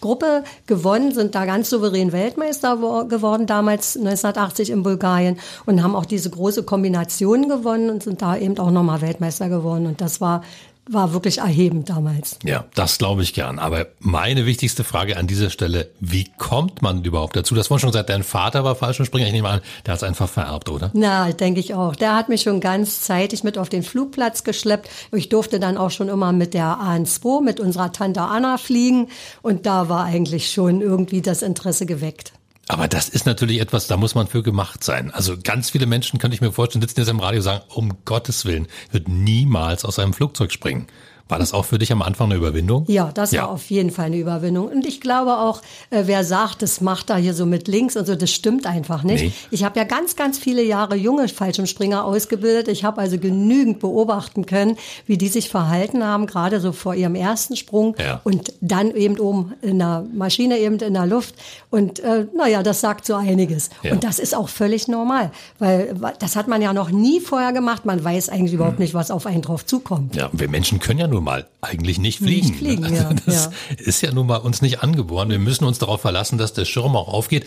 Gruppe 0.00 0.44
gewonnen, 0.66 1.12
sind 1.14 1.34
da 1.34 1.46
ganz 1.46 1.70
souverän 1.70 2.12
Weltmeister 2.12 2.82
wo- 2.82 3.06
geworden, 3.06 3.46
damals 3.46 3.96
1980 3.96 4.70
in 4.70 4.82
Bulgarien 4.82 5.38
und 5.66 5.82
haben 5.82 5.94
auch 5.94 6.04
diese 6.04 6.28
große 6.30 6.64
Kombination 6.64 7.48
gewonnen 7.48 7.88
und 7.90 8.02
sind 8.02 8.20
da 8.20 8.36
eben 8.36 8.58
auch 8.58 8.70
nochmal 8.70 9.00
Weltmeister 9.00 9.48
geworden. 9.48 9.86
Und 9.86 10.00
das 10.00 10.20
war, 10.20 10.42
war 10.88 11.12
wirklich 11.12 11.38
erhebend 11.38 11.88
damals. 11.88 12.38
Ja, 12.44 12.64
das 12.74 12.98
glaube 12.98 13.22
ich 13.22 13.32
gern. 13.32 13.58
Aber 13.58 13.86
meine 14.00 14.46
wichtigste 14.46 14.84
Frage 14.84 15.16
an 15.16 15.26
dieser 15.26 15.50
Stelle, 15.50 15.90
wie 16.00 16.30
kommt 16.38 16.82
man 16.82 17.02
überhaupt 17.04 17.36
dazu? 17.36 17.54
Das 17.54 17.70
war 17.70 17.78
schon 17.78 17.90
gesagt, 17.90 18.10
dein 18.10 18.22
Vater 18.22 18.64
war 18.64 18.76
Fallschirmspringer. 18.76 19.26
Ich 19.26 19.32
nehme 19.32 19.48
an, 19.48 19.60
der 19.86 19.92
hat 19.92 19.98
es 19.98 20.04
einfach 20.04 20.28
vererbt, 20.28 20.68
oder? 20.68 20.90
Na, 20.92 21.32
denke 21.32 21.60
ich 21.60 21.74
auch. 21.74 21.96
Der 21.96 22.14
hat 22.14 22.28
mich 22.28 22.42
schon 22.42 22.60
ganz 22.60 23.00
zeitig 23.00 23.44
mit 23.44 23.56
auf 23.56 23.68
den 23.68 23.82
Flugplatz 23.82 24.44
geschleppt. 24.44 24.88
Ich 25.12 25.28
durfte 25.28 25.58
dann 25.58 25.78
auch 25.78 25.90
schon 25.90 26.08
immer 26.08 26.32
mit 26.32 26.54
der 26.54 26.78
AN2, 26.78 27.42
mit 27.42 27.60
unserer 27.60 27.92
Tante 27.92 28.20
Anna 28.22 28.58
fliegen. 28.58 29.08
Und 29.42 29.66
da 29.66 29.88
war 29.88 30.04
eigentlich 30.04 30.50
schon 30.50 30.80
irgendwie 30.80 31.22
das 31.22 31.42
Interesse 31.42 31.86
geweckt. 31.86 32.32
Aber 32.66 32.88
das 32.88 33.08
ist 33.08 33.26
natürlich 33.26 33.60
etwas, 33.60 33.86
da 33.86 33.96
muss 33.96 34.14
man 34.14 34.26
für 34.26 34.42
gemacht 34.42 34.82
sein. 34.82 35.10
Also 35.10 35.36
ganz 35.42 35.70
viele 35.70 35.86
Menschen, 35.86 36.18
könnte 36.18 36.34
ich 36.34 36.40
mir 36.40 36.52
vorstellen, 36.52 36.82
sitzen 36.82 37.00
jetzt 37.00 37.10
im 37.10 37.20
Radio 37.20 37.38
und 37.38 37.44
sagen, 37.44 37.64
um 37.68 37.98
Gottes 38.04 38.44
Willen, 38.46 38.68
würde 38.90 39.10
niemals 39.12 39.84
aus 39.84 39.98
einem 39.98 40.14
Flugzeug 40.14 40.50
springen. 40.50 40.86
War 41.26 41.38
das 41.38 41.54
auch 41.54 41.64
für 41.64 41.78
dich 41.78 41.90
am 41.90 42.02
Anfang 42.02 42.26
eine 42.30 42.34
Überwindung? 42.36 42.84
Ja, 42.86 43.10
das 43.14 43.30
Ja. 43.32 43.42
war 43.44 43.50
auf 43.50 43.70
jeden 43.70 43.90
Fall 43.90 44.06
eine 44.06 44.16
Überwindung. 44.18 44.68
Und 44.68 44.86
ich 44.86 45.00
glaube 45.00 45.38
auch, 45.38 45.62
äh, 45.88 46.02
wer 46.04 46.22
sagt, 46.22 46.60
das 46.60 46.82
macht 46.82 47.08
er 47.08 47.16
hier 47.16 47.32
so 47.32 47.46
mit 47.46 47.66
links 47.66 47.96
und 47.96 48.06
so, 48.06 48.14
das 48.14 48.30
stimmt 48.30 48.66
einfach 48.66 49.02
nicht. 49.04 49.24
Nee. 49.24 49.32
Ich 49.50 49.64
habe 49.64 49.78
ja 49.78 49.84
ganz, 49.84 50.16
ganz 50.16 50.38
viele 50.38 50.62
Jahre 50.62 50.96
junge 50.96 51.26
Fallschirmspringer 51.28 52.04
ausgebildet. 52.04 52.68
Ich 52.68 52.84
habe 52.84 53.00
also 53.00 53.18
genügend 53.18 53.80
beobachten 53.80 54.44
können, 54.44 54.76
wie 55.06 55.16
die 55.16 55.28
sich 55.28 55.48
verhalten 55.48 56.04
haben, 56.04 56.26
gerade 56.26 56.60
so 56.60 56.72
vor 56.72 56.94
ihrem 56.94 57.14
ersten 57.14 57.56
Sprung 57.56 57.96
Ja. 57.98 58.20
und 58.24 58.52
dann 58.60 58.90
eben 58.94 59.18
oben 59.18 59.54
in 59.62 59.78
der 59.78 60.04
Maschine, 60.12 60.58
eben 60.58 60.76
in 60.78 60.92
der 60.92 61.06
Luft. 61.06 61.34
Und 61.70 62.00
äh, 62.00 62.26
naja, 62.36 62.62
das 62.62 62.82
sagt 62.82 63.06
so 63.06 63.14
einiges. 63.14 63.70
Ja. 63.82 63.92
Und 63.92 64.04
das 64.04 64.18
ist 64.18 64.34
auch 64.36 64.50
völlig 64.50 64.88
normal, 64.88 65.30
weil 65.58 65.94
das 66.18 66.36
hat 66.36 66.48
man 66.48 66.60
ja 66.60 66.74
noch 66.74 66.90
nie 66.90 67.20
vorher 67.20 67.52
gemacht. 67.54 67.86
Man 67.86 68.04
weiß 68.04 68.28
eigentlich 68.28 68.52
Hm. 68.52 68.58
überhaupt 68.58 68.78
nicht, 68.78 68.92
was 68.92 69.10
auf 69.10 69.24
einen 69.24 69.40
drauf 69.40 69.64
zukommt. 69.64 70.14
Ja, 70.16 70.28
wir 70.34 70.48
Menschen 70.50 70.80
können 70.80 71.00
ja 71.00 71.06
nun 71.14 71.24
mal 71.24 71.48
eigentlich 71.60 71.98
nicht 71.98 72.18
fliegen. 72.18 72.48
Nicht 72.48 72.58
fliegen, 72.58 72.94
ja, 72.94 73.12
Das 73.26 73.46
ja. 73.46 73.52
ist 73.78 74.02
ja 74.02 74.12
nun 74.12 74.26
mal 74.26 74.36
uns 74.36 74.60
nicht 74.60 74.82
angeboren. 74.82 75.30
Wir 75.30 75.38
müssen 75.38 75.64
uns 75.64 75.78
darauf 75.78 76.02
verlassen, 76.02 76.38
dass 76.38 76.52
der 76.52 76.64
Schirm 76.64 76.96
auch 76.96 77.08
aufgeht. 77.08 77.46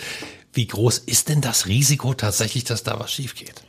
Wie 0.53 0.65
groß 0.65 0.99
ist 0.99 1.29
denn 1.29 1.41
das 1.41 1.67
Risiko 1.67 2.13
tatsächlich, 2.13 2.63
dass 2.63 2.83
da 2.83 2.99
was 2.99 3.11
schief 3.11 3.35
geht? 3.35 3.61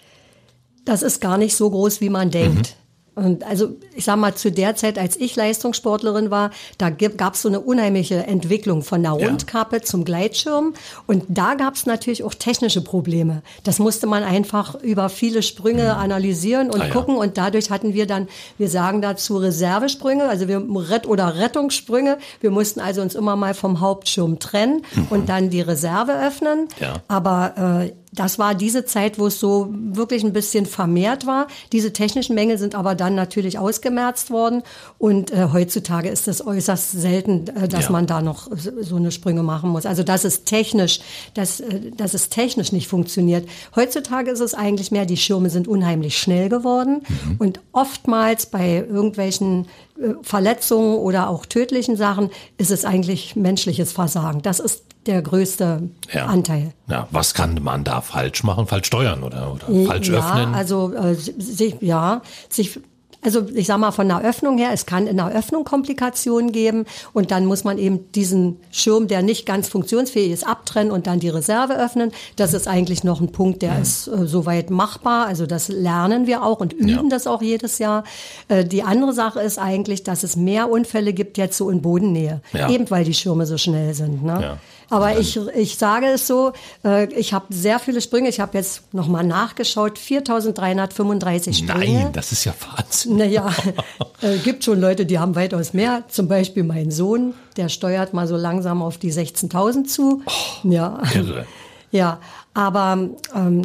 Das 0.84 1.02
ist 1.02 1.20
gar 1.20 1.36
nicht 1.36 1.54
so 1.54 1.68
groß, 1.68 2.00
wie 2.00 2.08
man 2.08 2.30
denkt. 2.30 2.76
Und 3.18 3.44
also 3.44 3.70
ich 3.94 4.04
sag 4.04 4.16
mal, 4.16 4.34
zu 4.34 4.50
der 4.52 4.76
Zeit, 4.76 4.98
als 4.98 5.16
ich 5.16 5.34
Leistungssportlerin 5.36 6.30
war, 6.30 6.50
da 6.78 6.90
gab 6.90 7.34
es 7.34 7.42
so 7.42 7.48
eine 7.48 7.60
unheimliche 7.60 8.26
Entwicklung 8.26 8.82
von 8.82 9.02
der 9.02 9.16
Ja. 9.18 9.26
Rundkappe 9.28 9.80
zum 9.82 10.04
Gleitschirm. 10.04 10.74
Und 11.06 11.24
da 11.28 11.54
gab 11.54 11.74
es 11.74 11.86
natürlich 11.86 12.22
auch 12.24 12.34
technische 12.34 12.80
Probleme. 12.80 13.42
Das 13.64 13.78
musste 13.78 14.06
man 14.06 14.22
einfach 14.22 14.74
über 14.82 15.08
viele 15.08 15.42
Sprünge 15.42 15.96
analysieren 15.96 16.70
und 16.70 16.80
Ah, 16.80 16.86
ja. 16.86 16.92
gucken. 16.92 17.16
Und 17.16 17.36
dadurch 17.38 17.70
hatten 17.70 17.92
wir 17.94 18.06
dann, 18.06 18.28
wir 18.56 18.68
sagen 18.68 19.02
dazu 19.02 19.36
Reservesprünge, 19.38 20.24
also 20.24 20.48
wir 20.48 20.58
Rett- 20.88 21.06
oder 21.06 21.36
Rettungssprünge. 21.36 22.18
Wir 22.40 22.50
mussten 22.50 22.80
also 22.80 23.02
uns 23.02 23.14
immer 23.14 23.36
mal 23.36 23.54
vom 23.54 23.80
Hauptschirm 23.80 24.38
trennen 24.38 24.82
und 25.10 25.28
dann 25.28 25.50
die 25.50 25.60
Reserve 25.60 26.12
öffnen. 26.12 26.68
Ja. 26.80 26.94
Aber 27.08 27.82
äh, 27.86 27.92
das 28.12 28.38
war 28.38 28.54
diese 28.54 28.84
Zeit, 28.84 29.18
wo 29.18 29.26
es 29.26 29.38
so 29.38 29.68
wirklich 29.70 30.24
ein 30.24 30.32
bisschen 30.32 30.66
vermehrt 30.66 31.26
war. 31.26 31.46
Diese 31.72 31.92
technischen 31.92 32.34
Mängel 32.34 32.56
sind 32.58 32.74
aber 32.74 32.94
dann 32.94 33.14
natürlich 33.14 33.58
ausgemerzt 33.58 34.30
worden. 34.30 34.62
Und 34.98 35.30
äh, 35.30 35.48
heutzutage 35.52 36.08
ist 36.08 36.26
es 36.26 36.44
äußerst 36.44 36.92
selten, 36.92 37.48
äh, 37.48 37.68
dass 37.68 37.84
Ja. 37.86 37.90
man 37.90 38.06
da 38.06 38.22
noch 38.22 38.48
so 38.80 38.96
eine 38.96 39.12
Sprünge 39.12 39.42
machen 39.42 39.70
muss. 39.70 39.84
Also 39.84 40.02
dass 40.02 40.24
es 40.24 40.44
technisch, 40.44 41.00
dass, 41.34 41.60
äh, 41.60 41.90
dass 41.96 42.14
es 42.14 42.30
technisch 42.30 42.72
nicht 42.72 42.88
funktioniert. 42.88 43.48
Heutzutage 43.76 44.30
ist 44.30 44.40
es 44.40 44.54
eigentlich 44.54 44.90
mehr, 44.90 45.04
die 45.04 45.16
Schirme 45.16 45.50
sind 45.50 45.68
unheimlich 45.68 46.16
schnell 46.18 46.48
geworden. 46.48 47.02
Mhm. 47.08 47.36
Und 47.38 47.60
oftmals 47.72 48.46
bei 48.46 48.86
irgendwelchen 48.88 49.66
äh, 50.00 50.14
Verletzungen 50.22 50.96
oder 50.96 51.28
auch 51.28 51.44
tödlichen 51.44 51.96
Sachen 51.96 52.30
ist 52.56 52.70
es 52.70 52.84
eigentlich 52.84 53.36
menschliches 53.36 53.92
Versagen. 53.92 54.40
Das 54.42 54.60
ist 54.60 54.82
der 55.08 55.22
größte 55.22 55.88
Ja. 56.12 56.26
Anteil. 56.26 56.72
Ja, 56.88 57.08
was 57.10 57.34
kann 57.34 57.58
man 57.62 57.82
da 57.82 58.00
falsch 58.00 58.44
machen? 58.44 58.66
Falsch 58.66 58.86
steuern 58.86 59.22
oder, 59.24 59.52
oder 59.52 59.86
falsch 59.86 60.08
ja, 60.08 60.18
öffnen? 60.18 60.54
Also 60.54 60.92
äh, 60.94 61.14
sich, 61.14 61.76
ja, 61.80 62.22
sich 62.48 62.78
also 63.20 63.42
ich 63.52 63.66
sag 63.66 63.78
mal 63.78 63.90
von 63.90 64.06
der 64.06 64.20
Öffnung 64.22 64.58
her, 64.58 64.70
es 64.72 64.86
kann 64.86 65.08
in 65.08 65.16
der 65.16 65.32
Öffnung 65.34 65.64
Komplikationen 65.64 66.52
geben 66.52 66.84
und 67.12 67.32
dann 67.32 67.46
muss 67.46 67.64
man 67.64 67.76
eben 67.76 68.12
diesen 68.12 68.60
Schirm, 68.70 69.08
der 69.08 69.22
nicht 69.22 69.44
ganz 69.44 69.66
funktionsfähig 69.68 70.30
ist, 70.30 70.46
abtrennen 70.46 70.92
und 70.92 71.08
dann 71.08 71.18
die 71.18 71.28
Reserve 71.28 71.74
öffnen. 71.76 72.12
Das 72.36 72.54
ist 72.54 72.68
eigentlich 72.68 73.02
noch 73.02 73.20
ein 73.20 73.32
Punkt, 73.32 73.62
der 73.62 73.80
ist 73.80 74.06
äh, 74.06 74.24
soweit 74.28 74.70
machbar. 74.70 75.26
Also 75.26 75.46
das 75.46 75.66
lernen 75.66 76.28
wir 76.28 76.44
auch 76.44 76.60
und 76.60 76.72
üben 76.72 76.88
Ja. 76.88 77.02
das 77.10 77.26
auch 77.26 77.42
jedes 77.42 77.80
Jahr. 77.80 78.04
Äh, 78.46 78.64
die 78.64 78.84
andere 78.84 79.12
Sache 79.12 79.40
ist 79.40 79.58
eigentlich, 79.58 80.04
dass 80.04 80.22
es 80.22 80.36
mehr 80.36 80.70
Unfälle 80.70 81.12
gibt 81.12 81.38
jetzt 81.38 81.56
so 81.58 81.70
in 81.70 81.82
Bodennähe, 81.82 82.40
Ja. 82.52 82.70
eben 82.70 82.88
weil 82.88 83.02
die 83.04 83.14
Schirme 83.14 83.46
so 83.46 83.58
schnell 83.58 83.94
sind. 83.94 84.22
Ne? 84.22 84.58
Aber 84.90 85.18
ich, 85.18 85.38
ich 85.54 85.76
sage 85.76 86.06
es 86.06 86.26
so, 86.26 86.52
äh, 86.84 87.12
ich 87.12 87.32
habe 87.32 87.46
sehr 87.50 87.78
viele 87.78 88.00
Sprünge. 88.00 88.28
Ich 88.28 88.40
habe 88.40 88.56
jetzt 88.56 88.94
nochmal 88.94 89.24
nachgeschaut, 89.24 89.98
4335 89.98 91.58
Sprünge. 91.58 92.04
Nein, 92.04 92.12
das 92.12 92.32
ist 92.32 92.44
ja 92.44 92.54
Wahnsinn. 92.76 93.16
Naja, 93.16 93.50
äh, 94.22 94.38
gibt 94.38 94.64
schon 94.64 94.80
Leute, 94.80 95.04
die 95.04 95.18
haben 95.18 95.34
weitaus 95.34 95.74
mehr. 95.74 96.04
Zum 96.08 96.28
Beispiel 96.28 96.64
mein 96.64 96.90
Sohn, 96.90 97.34
der 97.56 97.68
steuert 97.68 98.14
mal 98.14 98.26
so 98.26 98.36
langsam 98.36 98.82
auf 98.82 98.98
die 98.98 99.12
16.000 99.12 99.84
zu. 99.84 100.22
ja. 100.62 101.00
Irre. 101.14 101.46
Ja, 101.90 102.20
aber 102.54 103.08
ähm, 103.34 103.62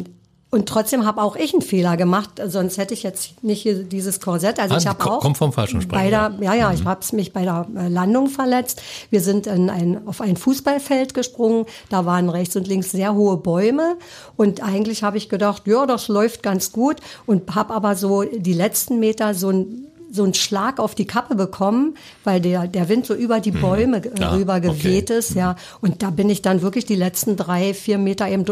und 0.54 0.68
trotzdem 0.68 1.04
habe 1.04 1.20
auch 1.22 1.34
ich 1.36 1.52
einen 1.52 1.62
Fehler 1.62 1.96
gemacht, 1.96 2.40
sonst 2.46 2.78
hätte 2.78 2.94
ich 2.94 3.02
jetzt 3.02 3.42
nicht 3.42 3.66
dieses 3.92 4.20
Korsett. 4.20 4.58
Also 4.60 4.74
Ah, 4.74 4.78
ich 4.78 4.86
habe 4.86 5.04
auch 5.04 5.20
kommt 5.20 5.36
vom 5.36 5.52
Fallschirmspringen, 5.52 6.04
bei 6.04 6.10
der, 6.10 6.32
ja, 6.40 6.54
ja, 6.54 6.68
Mhm. 6.68 6.74
ich 6.76 6.84
habe 6.84 7.00
mich 7.12 7.32
bei 7.32 7.42
der 7.42 7.66
äh, 7.76 7.88
Landung 7.88 8.28
verletzt. 8.28 8.80
Wir 9.10 9.20
sind 9.20 9.46
in 9.46 9.68
ein, 9.68 10.06
auf 10.06 10.20
ein 10.20 10.36
Fußballfeld 10.36 11.12
gesprungen. 11.12 11.66
Da 11.90 12.06
waren 12.06 12.28
rechts 12.30 12.54
und 12.56 12.68
links 12.68 12.92
sehr 12.92 13.14
hohe 13.14 13.36
Bäume 13.36 13.96
und 14.36 14.62
eigentlich 14.62 15.02
habe 15.02 15.16
ich 15.18 15.28
gedacht, 15.28 15.62
ja, 15.66 15.86
das 15.86 16.08
läuft 16.08 16.42
ganz 16.42 16.70
gut 16.72 16.96
und 17.26 17.54
habe 17.54 17.74
aber 17.74 17.96
so 17.96 18.22
die 18.22 18.52
letzten 18.54 19.00
Meter 19.00 19.34
so 19.34 19.50
ein 19.50 19.86
so 20.14 20.22
einen 20.22 20.34
Schlag 20.34 20.78
auf 20.78 20.94
die 20.94 21.06
Kappe 21.06 21.34
bekommen, 21.34 21.96
weil 22.22 22.40
der, 22.40 22.68
der 22.68 22.88
Wind 22.88 23.04
so 23.04 23.14
über 23.14 23.40
die 23.40 23.50
Bäume 23.50 23.96
äh, 23.98 24.22
Ah, 24.22 24.34
rüber 24.36 24.56
okay. 24.56 24.68
geweht 24.68 25.10
ist, 25.10 25.34
ja. 25.34 25.56
Und 25.80 26.02
da 26.04 26.10
bin 26.10 26.30
ich 26.30 26.40
dann 26.40 26.62
wirklich 26.62 26.84
die 26.86 26.94
letzten 26.94 27.36
drei, 27.36 27.74
vier 27.74 27.98
Meter 27.98 28.28
eben 28.28 28.44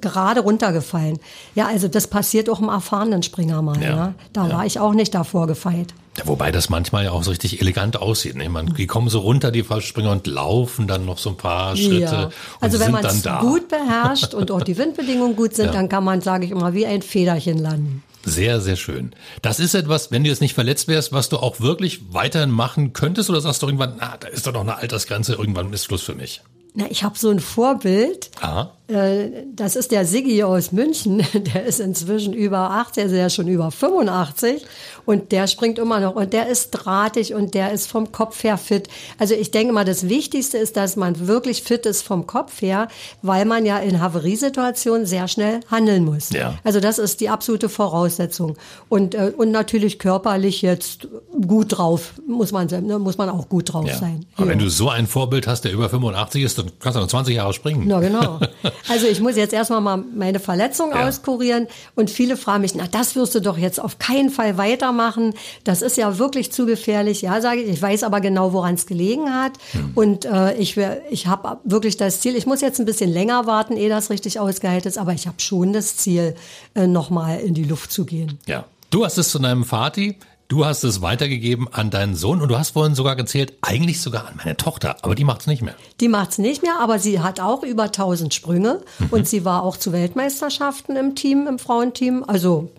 gerade 0.00 0.40
runtergefallen. 0.40 1.18
Ja, 1.54 1.66
also 1.66 1.88
das 1.88 2.06
passiert 2.06 2.48
auch 2.48 2.60
im 2.60 2.68
erfahrenen 2.68 3.22
Springer 3.22 3.60
mal, 3.62 3.80
Ja, 3.82 3.88
ja. 3.88 4.14
Da 4.32 4.48
ja. 4.48 4.54
war 4.56 4.66
ich 4.66 4.80
auch 4.80 4.94
nicht 4.94 5.14
davor 5.14 5.46
gefeit. 5.46 5.88
Ja, 6.16 6.26
wobei 6.26 6.50
das 6.50 6.68
manchmal 6.68 7.04
ja 7.04 7.10
auch 7.12 7.22
so 7.22 7.30
richtig 7.30 7.60
elegant 7.60 8.00
aussieht. 8.00 8.34
Ne? 8.34 8.48
Man, 8.48 8.74
die 8.74 8.86
kommen 8.88 9.08
so 9.08 9.20
runter, 9.20 9.52
die 9.52 9.62
Fallspringer, 9.62 10.10
und 10.10 10.26
laufen 10.26 10.88
dann 10.88 11.04
noch 11.04 11.18
so 11.18 11.30
ein 11.30 11.36
paar 11.36 11.76
Schritte 11.76 12.00
Ja. 12.00 12.30
Also 12.60 12.80
wenn 12.80 12.90
man 12.90 13.04
es 13.04 13.22
gut 13.40 13.68
beherrscht 13.68 14.34
und 14.34 14.50
auch 14.50 14.62
die 14.62 14.76
Windbedingungen 14.78 15.36
gut 15.36 15.54
sind, 15.54 15.66
Ja. 15.66 15.72
dann 15.72 15.88
kann 15.88 16.02
man, 16.02 16.20
sage 16.20 16.44
ich 16.46 16.50
immer, 16.50 16.74
wie 16.74 16.86
ein 16.86 17.02
Federchen 17.02 17.58
landen. 17.58 18.02
Sehr, 18.24 18.60
sehr 18.60 18.76
schön. 18.76 19.14
Das 19.42 19.60
ist 19.60 19.74
etwas, 19.74 20.10
wenn 20.10 20.24
du 20.24 20.30
jetzt 20.30 20.40
nicht 20.40 20.54
verletzt 20.54 20.88
wärst, 20.88 21.12
was 21.12 21.28
du 21.28 21.38
auch 21.38 21.60
wirklich 21.60 22.12
weiterhin 22.12 22.50
machen 22.50 22.92
könntest 22.92 23.30
oder 23.30 23.40
sagst 23.40 23.62
du 23.62 23.66
irgendwann, 23.66 23.96
na, 23.98 24.16
da 24.16 24.28
ist 24.28 24.46
doch 24.46 24.52
noch 24.52 24.62
eine 24.62 24.76
Altersgrenze, 24.76 25.34
irgendwann 25.34 25.72
ist 25.72 25.84
Schluss 25.84 26.02
für 26.02 26.14
mich. 26.14 26.42
Na, 26.74 26.86
ich 26.90 27.02
habe 27.04 27.18
so 27.18 27.30
ein 27.30 27.40
Vorbild. 27.40 28.30
Aha. 28.40 28.72
Äh, 28.88 29.44
das 29.54 29.76
ist 29.76 29.90
der 29.92 30.06
Siggi 30.06 30.42
aus 30.42 30.72
München, 30.72 31.22
der 31.34 31.64
ist 31.66 31.78
inzwischen 31.78 32.32
über 32.32 32.70
80, 32.70 33.02
also 33.04 33.14
der 33.16 33.26
ist 33.26 33.34
schon 33.34 33.46
über 33.48 33.70
85 33.70 34.64
und 35.04 35.30
der 35.30 35.46
springt 35.46 35.78
immer 35.78 36.00
noch 36.00 36.14
und 36.14 36.32
der 36.32 36.48
ist 36.48 36.70
drahtig 36.70 37.34
und 37.34 37.52
der 37.52 37.72
ist 37.72 37.86
vom 37.90 38.12
Kopf 38.12 38.42
her 38.44 38.56
fit. 38.56 38.88
Also 39.18 39.34
ich 39.34 39.50
denke 39.50 39.74
mal, 39.74 39.84
das 39.84 40.08
Wichtigste 40.08 40.56
ist, 40.56 40.76
dass 40.78 40.96
man 40.96 41.26
wirklich 41.26 41.62
fit 41.62 41.84
ist 41.84 42.00
vom 42.02 42.26
Kopf 42.26 42.62
her, 42.62 42.88
weil 43.20 43.44
man 43.44 43.66
ja 43.66 43.78
in 43.78 44.00
Havariesituationen 44.00 45.04
sehr 45.06 45.28
schnell 45.28 45.60
handeln 45.70 46.06
muss. 46.06 46.30
Ja. 46.30 46.54
Also 46.64 46.80
das 46.80 46.98
ist 46.98 47.20
die 47.20 47.28
absolute 47.28 47.68
Voraussetzung 47.68 48.56
und, 48.88 49.14
äh, 49.14 49.32
und 49.36 49.50
natürlich 49.50 49.98
körperlich 49.98 50.62
jetzt 50.62 51.08
gut 51.46 51.76
drauf, 51.76 52.14
muss 52.26 52.52
man, 52.52 52.66
ne, 52.68 52.98
muss 52.98 53.18
man 53.18 53.28
auch 53.28 53.50
gut 53.50 53.72
drauf 53.72 53.86
Ja. 53.86 53.98
sein. 53.98 54.24
Aber 54.36 54.46
Ja. 54.46 54.52
wenn 54.52 54.58
du 54.58 54.70
so 54.70 54.88
ein 54.88 55.06
Vorbild 55.06 55.46
hast, 55.46 55.62
der 55.64 55.72
über 55.72 55.90
85 55.90 56.42
ist, 56.42 56.56
dann 56.58 56.70
kannst 56.80 56.96
du 56.96 57.00
noch 57.00 57.08
20 57.08 57.36
Jahre 57.36 57.52
springen. 57.52 57.84
Na 57.86 58.00
genau. 58.00 58.40
Also 58.88 59.06
ich 59.06 59.20
muss 59.20 59.36
jetzt 59.36 59.52
erstmal 59.52 59.80
mal 59.80 59.96
meine 59.96 60.40
Verletzung 60.40 60.90
Ja. 60.90 61.08
auskurieren 61.08 61.66
und 61.94 62.10
viele 62.10 62.36
fragen 62.36 62.62
mich, 62.62 62.74
na 62.74 62.86
das 62.90 63.16
wirst 63.16 63.34
du 63.34 63.40
doch 63.40 63.58
jetzt 63.58 63.80
auf 63.80 63.98
keinen 63.98 64.30
Fall 64.30 64.56
weitermachen. 64.58 65.34
Das 65.64 65.82
ist 65.82 65.96
ja 65.96 66.18
wirklich 66.18 66.52
zu 66.52 66.66
gefährlich. 66.66 67.22
Ja, 67.22 67.40
sage 67.40 67.60
ich. 67.62 67.68
Ich 67.70 67.82
weiß 67.82 68.02
aber 68.04 68.20
genau, 68.20 68.52
woran 68.52 68.74
es 68.74 68.86
gelegen 68.86 69.32
hat 69.34 69.52
Hm. 69.72 69.92
und 69.94 70.24
äh, 70.24 70.54
ich, 70.56 70.76
ich 71.10 71.26
habe 71.26 71.58
wirklich 71.64 71.96
das 71.96 72.20
Ziel. 72.20 72.36
Ich 72.36 72.46
muss 72.46 72.60
jetzt 72.60 72.78
ein 72.78 72.86
bisschen 72.86 73.10
länger 73.10 73.46
warten, 73.46 73.76
ehe 73.76 73.88
das 73.88 74.10
richtig 74.10 74.38
ausgeheilt 74.40 74.86
ist, 74.86 74.98
aber 74.98 75.12
ich 75.12 75.26
habe 75.26 75.40
schon 75.40 75.72
das 75.72 75.96
Ziel, 75.96 76.34
äh, 76.74 76.86
nochmal 76.86 77.40
in 77.40 77.54
die 77.54 77.64
Luft 77.64 77.90
zu 77.92 78.04
gehen. 78.04 78.38
Ja. 78.46 78.64
Du 78.90 79.04
hast 79.04 79.18
es 79.18 79.30
zu 79.30 79.38
deinem 79.38 79.64
Vati, 79.64 80.16
du 80.48 80.64
hast 80.64 80.82
es 80.82 81.02
weitergegeben 81.02 81.68
an 81.70 81.90
deinen 81.90 82.16
Sohn 82.16 82.40
und 82.40 82.48
du 82.48 82.58
hast 82.58 82.70
vorhin 82.70 82.94
sogar 82.94 83.16
gezählt, 83.16 83.52
eigentlich 83.60 84.00
sogar 84.00 84.26
an 84.26 84.34
meine 84.36 84.56
Tochter, 84.56 84.96
aber 85.02 85.14
die 85.14 85.24
macht's 85.24 85.46
nicht 85.46 85.62
mehr. 85.62 85.74
Die 86.00 86.08
macht's 86.08 86.38
nicht 86.38 86.62
mehr, 86.62 86.80
aber 86.80 86.98
sie 86.98 87.20
hat 87.20 87.38
auch 87.38 87.62
über 87.62 87.84
1000 87.84 88.32
Sprünge 88.32 88.80
und 89.10 89.28
sie 89.28 89.44
war 89.44 89.62
auch 89.62 89.76
zu 89.76 89.92
Weltmeisterschaften 89.92 90.96
im 90.96 91.14
Team, 91.14 91.46
im 91.46 91.58
Frauenteam. 91.58 92.24
Also 92.26 92.70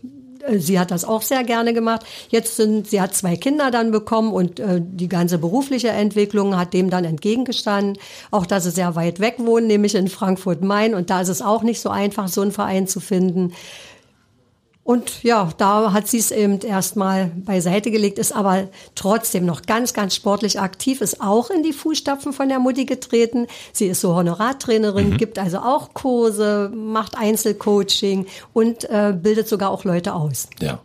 äh, 0.48 0.58
sie 0.58 0.80
hat 0.80 0.90
das 0.90 1.06
auch 1.06 1.22
sehr 1.22 1.44
gerne 1.44 1.74
gemacht. 1.74 2.06
Jetzt 2.30 2.56
sind, 2.56 2.88
sie 2.88 3.02
hat 3.02 3.14
zwei 3.14 3.36
Kinder 3.36 3.70
dann 3.70 3.92
bekommen 3.92 4.34
und 4.34 4.60
äh, 4.60 4.82
die 4.82 5.08
ganze 5.08 5.38
berufliche 5.38 5.90
Entwicklung 5.90 6.58
hat 6.58 6.74
dem 6.74 6.90
dann 6.90 7.06
entgegengestanden. 7.06 8.02
Auch, 8.32 8.48
dass 8.48 8.64
sie 8.64 8.72
sehr 8.72 8.96
weit 8.96 9.20
weg 9.20 9.36
wohnen, 9.38 9.68
nämlich 9.68 9.94
in 9.94 10.08
Frankfurt-Main 10.08 10.96
und 10.96 11.12
da 11.12 11.22
ist 11.22 11.30
es 11.30 11.44
auch 11.44 11.62
nicht 11.62 11.82
so 11.82 11.90
einfach, 11.90 12.30
so 12.30 12.42
einen 12.42 12.52
Verein 12.52 12.88
zu 12.88 13.00
finden. 13.00 13.54
Und 14.90 15.22
ja, 15.22 15.52
da 15.60 15.94
hat 15.94 16.08
sie 16.08 16.18
es 16.18 16.32
eben 16.32 16.62
erstmal 16.62 17.28
beiseite 17.28 17.92
gelegt, 17.92 18.18
ist 18.18 18.32
aber 18.32 18.70
trotzdem 18.96 19.46
noch 19.46 19.62
ganz, 19.62 19.94
ganz 19.94 20.16
sportlich 20.16 20.60
aktiv, 20.60 21.02
ist 21.02 21.22
auch 21.22 21.52
in 21.52 21.62
die 21.62 21.74
Fußstapfen 21.74 22.34
von 22.34 22.50
der 22.50 22.58
Mutti 22.58 22.86
getreten. 22.86 23.46
Sie 23.72 23.86
ist 23.86 24.02
so 24.02 24.16
Honorartrainerin, 24.16 25.18
gibt 25.18 25.38
also 25.38 25.60
auch 25.60 25.94
Kurse, 25.94 26.72
macht 26.74 27.16
Einzelcoaching 27.16 28.26
und 28.54 28.90
äh, 28.90 29.14
bildet 29.16 29.48
sogar 29.48 29.70
auch 29.70 29.84
Leute 29.84 30.16
aus. 30.16 30.50
Ja. 30.60 30.80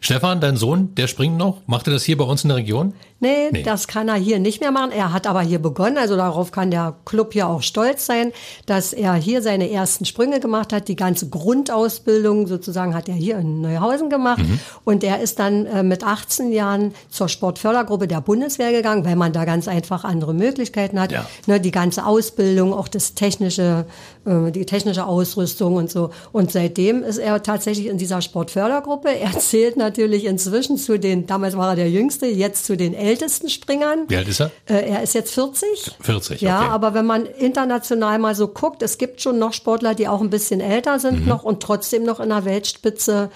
Stefan, 0.00 0.40
dein 0.40 0.56
Sohn, 0.56 0.94
der 0.94 1.08
springt 1.08 1.36
noch. 1.36 1.62
Macht 1.66 1.88
er 1.88 1.92
das 1.92 2.04
hier 2.04 2.16
bei 2.16 2.24
uns 2.24 2.44
in 2.44 2.50
der 2.50 2.58
Region? 2.58 2.94
Nee, 3.20 3.50
Nee. 3.50 3.62
das 3.64 3.88
kann 3.88 4.08
er 4.08 4.14
hier 4.14 4.38
nicht 4.38 4.60
mehr 4.60 4.70
machen. 4.70 4.92
Er 4.92 5.12
hat 5.12 5.26
aber 5.26 5.40
hier 5.40 5.58
begonnen, 5.58 5.98
also 5.98 6.16
darauf 6.16 6.52
kann 6.52 6.70
der 6.70 6.94
Club 7.04 7.34
ja 7.34 7.48
auch 7.48 7.62
stolz 7.62 8.06
sein, 8.06 8.32
dass 8.66 8.92
er 8.92 9.14
hier 9.14 9.42
seine 9.42 9.70
ersten 9.70 10.04
Sprünge 10.04 10.38
gemacht 10.38 10.72
hat. 10.72 10.86
Die 10.86 10.94
ganze 10.94 11.28
Grundausbildung 11.28 12.46
sozusagen 12.46 12.94
hat 12.94 13.08
er 13.08 13.14
hier 13.14 13.38
in 13.38 13.60
Neuhausen 13.60 14.08
gemacht. 14.08 14.38
Mhm. 14.46 14.60
Und 14.84 15.02
er 15.04 15.20
ist 15.20 15.38
dann 15.38 15.66
äh, 15.66 15.82
mit 15.82 16.04
18 16.04 16.52
Jahren 16.52 16.94
zur 17.10 17.28
Sportfördergruppe 17.28 18.06
der 18.06 18.20
Bundeswehr 18.20 18.70
gegangen, 18.72 19.04
weil 19.04 19.16
man 19.16 19.32
da 19.32 19.44
ganz 19.44 19.68
einfach 19.68 20.04
andere 20.04 20.32
Möglichkeiten 20.34 21.00
hat. 21.00 21.10
Ja. 21.12 21.26
Ne, 21.46 21.60
die 21.60 21.70
ganze 21.72 22.06
Ausbildung, 22.06 22.72
auch 22.72 22.88
das 22.88 23.14
technische, 23.14 23.84
äh, 24.26 24.50
die 24.52 24.64
technische 24.64 25.06
Ausrüstung 25.06 25.74
und 25.74 25.90
so. 25.90 26.10
Und 26.32 26.52
seitdem 26.52 27.02
ist 27.02 27.18
er 27.18 27.42
tatsächlich 27.42 27.86
in 27.86 27.98
dieser 27.98 28.22
Sportfördergruppe. 28.22 29.08
Er 29.08 29.32
zählt 29.38 29.76
natürlich 29.76 30.24
inzwischen 30.24 30.76
zu 30.76 30.98
den, 30.98 31.26
damals 31.26 31.56
war 31.56 31.70
er 31.70 31.76
der 31.76 31.90
Jüngste, 31.90 32.26
jetzt 32.26 32.64
zu 32.64 32.76
den 32.76 32.94
ältesten 33.08 33.48
Springern. 33.48 34.04
Wie 34.08 34.16
alt 34.16 34.28
ist 34.28 34.40
er? 34.40 34.50
Äh, 34.66 34.88
er 34.90 35.02
ist 35.02 35.14
jetzt 35.14 35.32
40. 35.34 35.96
40, 36.00 36.40
Ja, 36.40 36.60
okay. 36.60 36.68
aber 36.70 36.94
wenn 36.94 37.06
man 37.06 37.26
international 37.26 38.18
mal 38.18 38.34
so 38.34 38.48
guckt, 38.48 38.82
es 38.82 38.98
gibt 38.98 39.20
schon 39.20 39.38
noch 39.38 39.52
Sportler, 39.52 39.94
die 39.94 40.08
auch 40.08 40.20
ein 40.20 40.30
bisschen 40.30 40.60
älter 40.60 40.98
sind 40.98 41.20
Mhm. 41.22 41.26
noch 41.28 41.42
und 41.44 41.62
trotzdem 41.62 42.04
noch 42.04 42.20
in 42.20 42.28
der 42.28 42.44
Weltspitze 42.44 43.30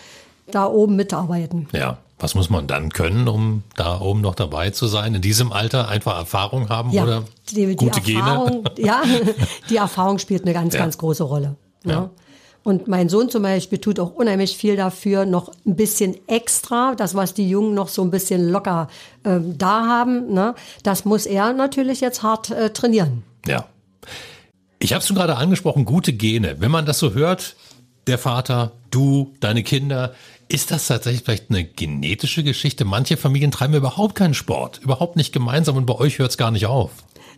da 0.50 0.66
oben 0.66 0.96
mitarbeiten. 0.96 1.68
Ja. 1.72 1.98
Was 2.18 2.36
muss 2.36 2.50
man 2.50 2.68
dann 2.68 2.90
können, 2.90 3.26
um 3.26 3.64
da 3.74 4.00
oben 4.00 4.20
noch 4.20 4.36
dabei 4.36 4.70
zu 4.70 4.86
sein? 4.86 5.12
In 5.16 5.22
diesem 5.22 5.50
Alter 5.52 5.88
einfach 5.88 6.16
Erfahrung 6.18 6.68
haben 6.68 6.90
Ja, 6.92 7.02
oder 7.02 7.24
die, 7.50 7.66
die 7.66 7.74
gute 7.74 7.98
Erfahrung, 8.14 8.62
Gene? 8.76 8.86
ja, 8.86 9.02
die 9.70 9.76
Erfahrung 9.76 10.20
spielt 10.20 10.42
eine 10.42 10.52
ganz, 10.52 10.72
Ja. 10.74 10.80
ganz 10.80 10.98
große 10.98 11.24
Rolle. 11.24 11.56
Ne? 11.82 11.92
Ja. 11.94 12.10
Und 12.64 12.86
mein 12.86 13.08
Sohn 13.08 13.28
zum 13.28 13.42
Beispiel 13.42 13.78
tut 13.78 13.98
auch 13.98 14.14
unheimlich 14.14 14.56
viel 14.56 14.76
dafür, 14.76 15.26
noch 15.26 15.52
ein 15.66 15.76
bisschen 15.76 16.16
extra, 16.28 16.94
das, 16.94 17.14
was 17.14 17.34
die 17.34 17.48
Jungen 17.48 17.74
noch 17.74 17.88
so 17.88 18.02
ein 18.02 18.10
bisschen 18.10 18.50
locker 18.50 18.88
ähm, 19.24 19.58
da 19.58 19.86
haben, 19.86 20.32
ne? 20.32 20.54
das 20.82 21.04
muss 21.04 21.26
er 21.26 21.52
natürlich 21.52 22.00
jetzt 22.00 22.22
hart 22.22 22.50
äh, 22.50 22.70
trainieren. 22.70 23.24
Ja. 23.46 23.66
Ich 24.78 24.92
habe 24.92 25.00
es 25.00 25.06
schon 25.06 25.16
gerade 25.16 25.36
angesprochen, 25.36 25.84
gute 25.84 26.12
Gene. 26.12 26.56
Wenn 26.60 26.70
man 26.70 26.86
das 26.86 26.98
so 26.98 27.14
hört, 27.14 27.56
der 28.06 28.18
Vater, 28.18 28.72
du, 28.90 29.32
deine 29.40 29.62
Kinder, 29.62 30.14
ist 30.48 30.70
das 30.70 30.86
tatsächlich 30.86 31.22
vielleicht 31.24 31.50
eine 31.50 31.64
genetische 31.64 32.42
Geschichte? 32.42 32.84
Manche 32.84 33.16
Familien 33.16 33.50
treiben 33.50 33.74
überhaupt 33.74 34.14
keinen 34.14 34.34
Sport, 34.34 34.80
überhaupt 34.82 35.16
nicht 35.16 35.32
gemeinsam 35.32 35.76
und 35.76 35.86
bei 35.86 35.94
euch 35.94 36.18
hört 36.18 36.30
es 36.30 36.36
gar 36.36 36.50
nicht 36.50 36.66
auf. 36.66 36.90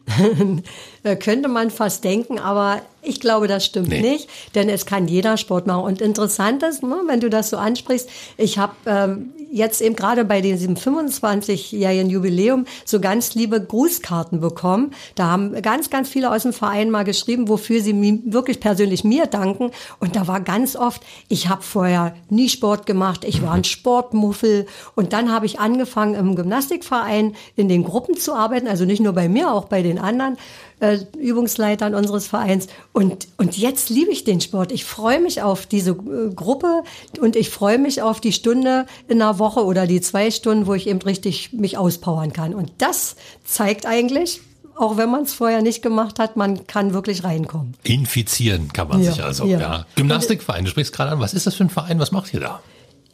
Äh, 1.02 1.16
könnte 1.16 1.48
man 1.50 1.70
fast 1.70 2.02
denken, 2.02 2.38
aber 2.38 2.80
ich 3.04 3.20
glaube, 3.20 3.48
das 3.48 3.64
stimmt 3.64 3.88
Nee. 3.88 4.00
nicht, 4.00 4.28
denn 4.54 4.68
es 4.68 4.86
kann 4.86 5.08
jeder 5.08 5.36
Sport 5.36 5.66
machen. 5.66 5.84
Und 5.84 6.00
interessant 6.00 6.62
ist, 6.62 6.82
ne, 6.82 6.96
wenn 7.06 7.20
du 7.20 7.30
das 7.30 7.50
so 7.50 7.56
ansprichst, 7.56 8.08
ich 8.36 8.58
habe 8.58 8.72
ähm, 8.86 9.30
jetzt 9.50 9.80
eben 9.80 9.94
gerade 9.94 10.24
bei 10.24 10.40
diesem 10.40 10.74
25-jährigen 10.74 12.10
Jubiläum 12.10 12.66
so 12.84 12.98
ganz 13.00 13.34
liebe 13.34 13.60
Grußkarten 13.60 14.40
bekommen. 14.40 14.92
Da 15.14 15.26
haben 15.26 15.60
ganz, 15.62 15.90
ganz 15.90 16.08
viele 16.08 16.32
aus 16.32 16.42
dem 16.42 16.52
Verein 16.52 16.90
mal 16.90 17.04
geschrieben, 17.04 17.48
wofür 17.48 17.80
sie 17.80 17.94
wirklich 18.26 18.58
persönlich 18.58 19.04
mir 19.04 19.26
danken. 19.26 19.70
Und 20.00 20.16
da 20.16 20.26
war 20.26 20.40
ganz 20.40 20.74
oft, 20.74 21.02
ich 21.28 21.48
habe 21.48 21.62
vorher 21.62 22.16
nie 22.30 22.48
Sport 22.48 22.84
gemacht, 22.86 23.24
ich 23.24 23.42
war 23.42 23.52
ein 23.52 23.64
Sportmuffel. 23.64 24.66
Und 24.96 25.12
dann 25.12 25.30
habe 25.30 25.46
ich 25.46 25.60
angefangen 25.60 26.14
im 26.14 26.34
Gymnastikverein 26.34 27.36
in 27.54 27.68
den 27.68 27.84
Gruppen 27.84 28.16
zu 28.16 28.34
arbeiten, 28.34 28.66
also 28.66 28.84
nicht 28.84 29.00
nur 29.00 29.12
bei 29.12 29.28
mir, 29.28 29.52
auch 29.52 29.66
bei 29.66 29.82
den 29.82 29.98
anderen 29.98 30.36
äh, 30.84 30.98
Übungsleitern 31.18 31.94
unseres 31.94 32.26
Vereins. 32.26 32.66
Und, 32.92 33.28
und 33.38 33.56
jetzt 33.56 33.90
liebe 33.90 34.10
ich 34.10 34.24
den 34.24 34.40
Sport. 34.40 34.72
Ich 34.72 34.84
freue 34.84 35.20
mich 35.20 35.42
auf 35.42 35.66
diese 35.66 35.90
äh, 35.90 36.34
Gruppe 36.34 36.82
und 37.20 37.36
ich 37.36 37.50
freue 37.50 37.78
mich 37.78 38.02
auf 38.02 38.20
die 38.20 38.32
Stunde 38.32 38.86
in 39.08 39.18
der 39.18 39.38
Woche 39.38 39.64
oder 39.64 39.86
die 39.86 40.00
zwei 40.00 40.30
Stunden, 40.30 40.66
wo 40.66 40.74
ich 40.74 40.86
eben 40.86 41.00
richtig 41.02 41.52
mich 41.52 41.78
auspowern 41.78 42.32
kann. 42.32 42.54
Und 42.54 42.70
das 42.78 43.16
zeigt 43.44 43.86
eigentlich, 43.86 44.40
auch 44.76 44.96
wenn 44.96 45.10
man 45.10 45.22
es 45.22 45.32
vorher 45.34 45.62
nicht 45.62 45.82
gemacht 45.82 46.18
hat, 46.18 46.36
man 46.36 46.66
kann 46.66 46.92
wirklich 46.94 47.24
reinkommen. 47.24 47.74
Infizieren 47.84 48.72
kann 48.72 48.88
man 48.88 49.02
Ja, 49.02 49.12
sich 49.12 49.22
also. 49.22 49.46
ja. 49.46 49.60
Ja. 49.60 49.86
Gymnastikverein, 49.96 50.64
du 50.64 50.70
sprichst 50.70 50.92
gerade 50.92 51.12
an. 51.12 51.20
Was 51.20 51.32
ist 51.34 51.46
das 51.46 51.54
für 51.54 51.64
ein 51.64 51.70
Verein? 51.70 51.98
Was 52.00 52.10
macht 52.12 52.34
ihr 52.34 52.40
da? 52.40 52.60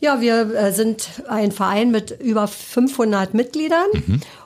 Ja, 0.03 0.23
wir 0.23 0.55
äh, 0.55 0.73
sind 0.73 1.09
ein 1.29 1.53
Verein 1.53 1.91
mit 1.91 2.19
über 2.23 2.49
500 2.49 3.35
Mitgliedern. 3.35 3.85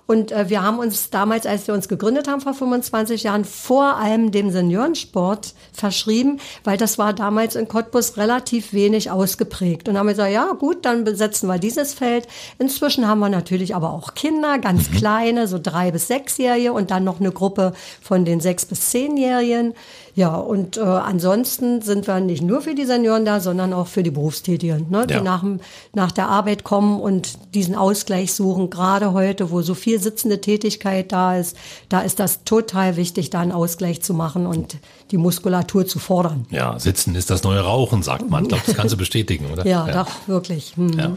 Und 0.06 0.32
äh, 0.32 0.50
wir 0.50 0.62
haben 0.62 0.78
uns 0.78 1.08
damals, 1.10 1.46
als 1.46 1.66
wir 1.66 1.72
uns 1.74 1.88
gegründet 1.88 2.28
haben 2.28 2.40
vor 2.42 2.52
25 2.52 3.22
Jahren, 3.22 3.44
vor 3.44 3.96
allem 3.96 4.30
dem 4.32 4.50
Seniorensport 4.50 5.54
verschrieben, 5.72 6.38
weil 6.62 6.76
das 6.76 6.98
war 6.98 7.12
damals 7.14 7.56
in 7.56 7.68
Cottbus 7.68 8.16
relativ 8.18 8.72
wenig 8.74 9.10
ausgeprägt. 9.10 9.88
Und 9.88 9.96
haben 9.96 10.06
wir 10.06 10.12
gesagt, 10.12 10.32
ja 10.32 10.52
gut, 10.52 10.84
dann 10.84 11.04
besetzen 11.04 11.46
wir 11.48 11.58
dieses 11.58 11.94
Feld. 11.94 12.26
Inzwischen 12.58 13.08
haben 13.08 13.20
wir 13.20 13.30
natürlich 13.30 13.74
aber 13.74 13.92
auch 13.94 14.14
Kinder, 14.14 14.58
ganz 14.58 14.90
kleine, 14.90 15.48
so 15.48 15.58
drei 15.62 15.90
bis 15.90 16.06
sechsjährige 16.08 16.72
und 16.74 16.90
dann 16.90 17.04
noch 17.04 17.18
eine 17.20 17.32
Gruppe 17.32 17.72
von 18.02 18.24
den 18.26 18.40
sechs 18.40 18.66
bis 18.66 18.90
zehnjährigen. 18.90 19.72
Ja, 20.16 20.36
und 20.36 20.76
äh, 20.76 20.80
ansonsten 20.80 21.82
sind 21.82 22.06
wir 22.06 22.20
nicht 22.20 22.42
nur 22.42 22.60
für 22.60 22.76
die 22.76 22.84
Senioren 22.84 23.24
da, 23.24 23.40
sondern 23.40 23.72
auch 23.72 23.88
für 23.88 24.04
die 24.04 24.12
Berufstätigen, 24.12 24.86
ne, 24.88 25.06
die 25.08 25.14
Ja. 25.14 25.22
nach, 25.22 25.40
dem- 25.40 25.58
nach 25.92 26.12
der 26.12 26.28
Arbeit 26.28 26.62
kommen 26.62 27.00
und 27.00 27.32
diesen 27.54 27.74
Ausgleich 27.74 28.32
suchen. 28.32 28.70
Gerade 28.70 29.12
heute, 29.12 29.50
wo 29.50 29.60
so 29.62 29.74
viel 29.74 29.93
sitzende 29.98 30.40
Tätigkeit 30.40 31.12
da 31.12 31.36
ist, 31.36 31.56
da 31.88 32.00
ist 32.00 32.20
das 32.20 32.44
total 32.44 32.96
wichtig, 32.96 33.30
da 33.30 33.40
einen 33.40 33.52
Ausgleich 33.52 34.02
zu 34.02 34.14
machen 34.14 34.46
und 34.46 34.78
die 35.10 35.16
Muskulatur 35.16 35.86
zu 35.86 35.98
fordern. 35.98 36.46
Ja, 36.50 36.78
sitzen 36.78 37.14
ist 37.14 37.30
das 37.30 37.42
neue 37.42 37.60
Rauchen, 37.60 38.02
sagt 38.02 38.28
man. 38.30 38.44
Ich 38.44 38.48
glaube, 38.48 38.64
das 38.66 38.76
kannst 38.76 38.92
du 38.92 38.96
bestätigen, 38.96 39.46
oder? 39.52 39.64
Ja, 39.74 39.86
doch, 39.90 40.10
wirklich. 40.26 40.76
Hm. 40.76 40.98
Ja. 40.98 41.16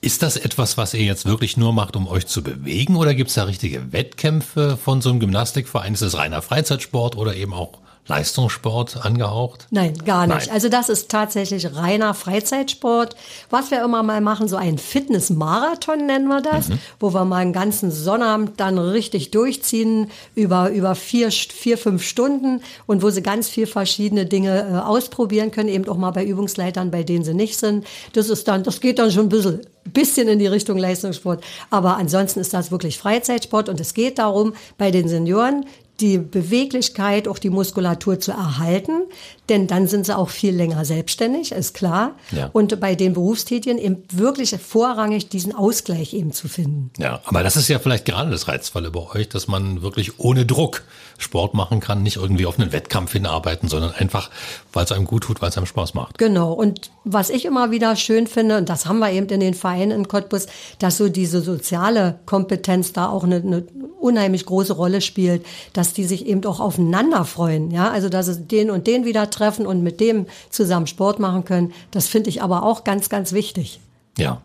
Ist 0.00 0.22
das 0.22 0.36
etwas, 0.36 0.76
was 0.76 0.94
ihr 0.94 1.04
jetzt 1.04 1.26
wirklich 1.26 1.56
nur 1.56 1.72
macht, 1.72 1.96
um 1.96 2.08
euch 2.08 2.26
zu 2.26 2.42
bewegen? 2.42 2.96
Oder 2.96 3.14
gibt 3.14 3.28
es 3.28 3.34
da 3.34 3.44
richtige 3.44 3.92
Wettkämpfe 3.92 4.76
von 4.76 5.00
so 5.00 5.10
einem 5.10 5.20
Gymnastikverein? 5.20 5.94
Ist 5.94 6.02
das 6.02 6.16
reiner 6.16 6.42
Freizeitsport 6.42 7.16
oder 7.16 7.34
eben 7.36 7.52
auch 7.52 7.78
Leistungssport 8.08 9.04
angehaucht? 9.04 9.66
Nein, 9.70 9.94
gar 10.04 10.26
nicht. 10.26 10.46
Nein. 10.46 10.50
Also 10.50 10.68
das 10.68 10.88
ist 10.88 11.10
tatsächlich 11.10 11.74
reiner 11.74 12.14
Freizeitsport. 12.14 13.16
Was 13.50 13.70
wir 13.70 13.82
immer 13.84 14.02
mal 14.02 14.20
machen, 14.20 14.48
so 14.48 14.56
ein 14.56 14.78
Fitnessmarathon 14.78 16.06
nennen 16.06 16.28
wir 16.28 16.40
das, 16.40 16.68
Mhm. 16.68 16.78
wo 17.00 17.12
wir 17.12 17.24
mal 17.24 17.38
einen 17.38 17.52
ganzen 17.52 17.90
Sonnabend 17.90 18.60
dann 18.60 18.78
richtig 18.78 19.30
durchziehen 19.32 20.10
über, 20.34 20.70
über 20.70 20.94
vier, 20.94 21.30
vier, 21.30 21.78
fünf 21.78 22.02
Stunden 22.04 22.62
und 22.86 23.02
wo 23.02 23.10
sie 23.10 23.22
ganz 23.22 23.48
viel 23.48 23.66
verschiedene 23.66 24.26
Dinge 24.26 24.60
äh, 24.60 24.78
ausprobieren 24.78 25.50
können, 25.50 25.68
eben 25.68 25.88
auch 25.88 25.96
mal 25.96 26.12
bei 26.12 26.24
Übungsleitern, 26.24 26.90
bei 26.90 27.02
denen 27.02 27.24
sie 27.24 27.34
nicht 27.34 27.58
sind. 27.58 27.86
Das 28.12 28.28
ist 28.28 28.46
dann, 28.48 28.62
das 28.62 28.80
geht 28.80 28.98
dann 28.98 29.10
schon 29.10 29.26
ein 29.26 29.28
bisschen, 29.30 29.60
bisschen 29.84 30.28
in 30.28 30.38
die 30.38 30.46
Richtung 30.46 30.78
Leistungssport. 30.78 31.42
Aber 31.70 31.96
ansonsten 31.96 32.40
ist 32.40 32.54
das 32.54 32.70
wirklich 32.70 32.98
Freizeitsport 32.98 33.68
und 33.68 33.80
es 33.80 33.94
geht 33.94 34.18
darum, 34.18 34.54
bei 34.78 34.90
den 34.90 35.08
Senioren 35.08 35.66
die 36.00 36.18
Beweglichkeit, 36.18 37.28
auch 37.28 37.38
die 37.38 37.50
Muskulatur 37.50 38.20
zu 38.20 38.32
erhalten, 38.32 39.02
denn 39.48 39.66
dann 39.66 39.86
sind 39.86 40.06
sie 40.06 40.16
auch 40.16 40.28
viel 40.28 40.54
länger 40.54 40.84
selbstständig, 40.84 41.52
ist 41.52 41.74
klar. 41.74 42.16
Ja. 42.32 42.50
Und 42.52 42.78
bei 42.80 42.94
den 42.94 43.14
Berufstätigen 43.14 43.78
eben 43.78 44.02
wirklich 44.10 44.56
vorrangig 44.56 45.28
diesen 45.28 45.54
Ausgleich 45.54 46.14
eben 46.14 46.32
zu 46.32 46.48
finden. 46.48 46.90
Ja, 46.98 47.20
aber 47.24 47.42
das 47.42 47.56
ist 47.56 47.68
ja 47.68 47.78
vielleicht 47.78 48.04
gerade 48.04 48.30
das 48.30 48.48
Reizvolle 48.48 48.90
bei 48.90 49.00
euch, 49.14 49.28
dass 49.28 49.48
man 49.48 49.82
wirklich 49.82 50.18
ohne 50.18 50.44
Druck 50.44 50.82
Sport 51.18 51.54
machen 51.54 51.80
kann, 51.80 52.02
nicht 52.02 52.16
irgendwie 52.16 52.46
auf 52.46 52.58
einen 52.58 52.72
Wettkampf 52.72 53.12
hinarbeiten, 53.12 53.68
sondern 53.68 53.92
einfach, 53.92 54.30
weil 54.72 54.84
es 54.84 54.92
einem 54.92 55.06
gut 55.06 55.24
tut, 55.24 55.40
weil 55.40 55.48
es 55.48 55.56
einem 55.56 55.66
Spaß 55.66 55.94
macht. 55.94 56.18
Genau. 56.18 56.52
Und 56.52 56.90
was 57.04 57.30
ich 57.30 57.44
immer 57.44 57.70
wieder 57.70 57.96
schön 57.96 58.26
finde, 58.26 58.58
und 58.58 58.68
das 58.68 58.86
haben 58.86 58.98
wir 58.98 59.10
eben 59.10 59.26
in 59.28 59.40
den 59.40 59.54
Vereinen 59.54 59.92
in 59.92 60.08
Cottbus, 60.08 60.46
dass 60.78 60.98
so 60.98 61.08
diese 61.08 61.40
soziale 61.40 62.18
Kompetenz 62.26 62.92
da 62.92 63.08
auch 63.08 63.24
eine, 63.24 63.36
eine 63.36 63.64
unheimlich 63.98 64.44
große 64.44 64.74
Rolle 64.74 65.00
spielt, 65.00 65.44
dass 65.72 65.85
die 65.92 66.04
sich 66.04 66.26
eben 66.26 66.44
auch 66.44 66.60
aufeinander 66.60 67.24
freuen. 67.24 67.70
Ja, 67.70 67.90
also 67.90 68.08
dass 68.08 68.26
sie 68.26 68.40
den 68.42 68.70
und 68.70 68.86
den 68.86 69.04
wieder 69.04 69.30
treffen 69.30 69.66
und 69.66 69.82
mit 69.82 70.00
dem 70.00 70.26
zusammen 70.50 70.86
Sport 70.86 71.18
machen 71.18 71.44
können. 71.44 71.72
Das 71.90 72.06
finde 72.08 72.30
ich 72.30 72.42
aber 72.42 72.62
auch 72.62 72.84
ganz, 72.84 73.08
ganz 73.08 73.32
wichtig. 73.32 73.80
Ja. 74.18 74.40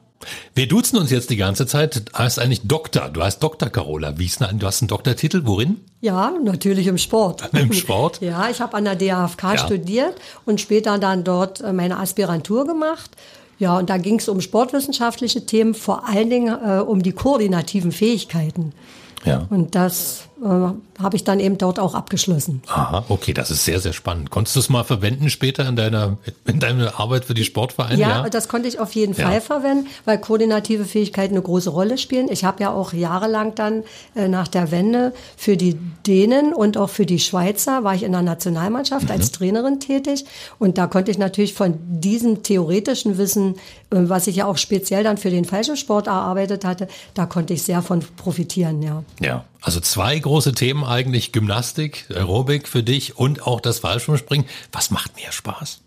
Wir 0.54 0.68
duzen 0.68 0.98
uns 0.98 1.10
jetzt 1.10 1.32
die 1.32 1.36
ganze 1.36 1.66
Zeit. 1.66 2.10
Du 2.14 2.18
heißt 2.18 2.38
eigentlich 2.38 2.62
Doktor. 2.68 3.10
Du 3.10 3.24
heißt 3.24 3.42
Dr. 3.42 3.70
Carola 3.70 4.20
Wiesner. 4.20 4.54
Du 4.54 4.68
hast 4.68 4.82
einen 4.82 4.88
Doktortitel. 4.88 5.42
Worin? 5.46 5.78
Ja, 6.00 6.32
natürlich 6.44 6.86
im 6.88 7.00
Sport. 7.00 7.50
Im 7.54 7.74
Sport? 7.74 8.22
Ja, 8.22 8.48
ich 8.50 8.62
habe 8.62 8.76
an 8.76 8.84
der 8.86 8.96
DAFK 8.96 9.44
Ja. 9.44 9.58
studiert 9.58 10.16
und 10.46 10.62
später 10.62 11.00
dann 11.00 11.24
dort 11.24 11.62
äh, 11.62 11.74
meine 11.74 11.98
Aspirantur 11.98 12.66
gemacht. 12.66 13.10
Ja, 13.58 13.78
und 13.78 13.90
da 13.90 13.98
ging 13.98 14.20
es 14.20 14.28
um 14.28 14.42
sportwissenschaftliche 14.42 15.46
Themen, 15.46 15.74
vor 15.76 16.08
allen 16.08 16.30
Dingen 16.30 16.56
äh, 16.64 16.80
um 16.82 17.04
die 17.04 17.12
koordinativen 17.12 17.92
Fähigkeiten. 17.92 18.74
Ja. 19.24 19.46
Und 19.50 19.76
das 19.76 20.24
äh, 20.44 21.02
habe 21.02 21.16
ich 21.16 21.24
dann 21.24 21.40
eben 21.40 21.58
dort 21.58 21.80
auch 21.80 21.94
abgeschlossen. 21.96 22.62
Aha, 22.68 23.06
okay, 23.10 23.34
das 23.34 23.52
ist 23.52 23.66
sehr, 23.66 23.80
sehr 23.80 23.94
spannend. 23.94 24.30
Konntest 24.32 24.56
du 24.56 24.60
es 24.60 24.70
mal 24.70 24.84
verwenden 24.84 25.30
später 25.30 25.68
in 25.68 25.76
deiner, 25.76 26.18
in 26.46 26.60
deiner 26.60 27.00
Arbeit 27.00 27.26
für 27.26 27.34
die 27.34 27.44
Sportvereine? 27.44 28.00
Ja, 28.00 28.30
das 28.30 28.48
konnte 28.48 28.68
ich 28.68 28.80
auf 28.80 28.94
jeden 28.94 29.14
Ja. 29.16 29.28
Fall 29.30 29.42
verwenden, 29.42 29.88
weil 30.06 30.18
koordinative 30.20 30.86
Fähigkeiten 30.86 31.34
eine 31.36 31.42
große 31.44 31.70
Rolle 31.70 31.98
spielen. 31.98 32.28
Ich 32.30 32.44
habe 32.44 32.62
ja 32.64 32.72
auch 32.72 32.94
jahrelang 32.94 33.56
dann 33.56 33.84
äh, 34.16 34.28
nach 34.28 34.48
der 34.48 34.72
Wende 34.72 35.14
für 35.38 35.58
die 35.58 35.78
Dänen 36.08 36.54
und 36.54 36.78
auch 36.78 36.90
für 36.90 37.06
die 37.06 37.20
Schweizer 37.20 37.84
war 37.84 37.94
ich 37.96 38.04
in 38.04 38.12
der 38.12 38.22
Nationalmannschaft 38.22 39.06
Mhm. 39.06 39.12
als 39.12 39.32
Trainerin 39.32 39.80
tätig 39.80 40.26
und 40.60 40.78
da 40.78 40.88
konnte 40.88 41.12
ich 41.12 41.18
natürlich 41.18 41.54
von 41.54 41.76
diesem 41.88 42.44
theoretischen 42.44 43.18
Wissen, 43.18 43.56
äh, 43.92 43.98
was 44.10 44.28
ich 44.28 44.38
ja 44.38 44.46
auch 44.46 44.58
speziell 44.58 45.04
dann 45.04 45.18
für 45.18 45.30
den 45.30 45.46
Fallschirmsport 45.46 46.08
erarbeitet 46.08 46.66
hatte, 46.66 46.88
da 47.14 47.26
konnte 47.26 47.54
ich 47.54 47.64
sehr 47.64 47.82
von 47.82 48.04
profitieren, 48.18 48.82
ja. 48.82 49.04
Ja, 49.20 49.46
also 49.62 49.80
zwei 49.80 50.18
große 50.18 50.54
Themen 50.54 50.84
eigentlich, 50.84 51.32
Gymnastik, 51.32 52.08
Aerobic 52.10 52.68
für 52.68 52.84
dich 52.84 53.18
und 53.18 53.46
auch 53.46 53.62
das 53.62 53.80
Fallschirmspringen. 53.80 54.48
Was 54.72 54.90
macht 54.92 55.16
mehr 55.16 55.32
Spaß? 55.32 55.82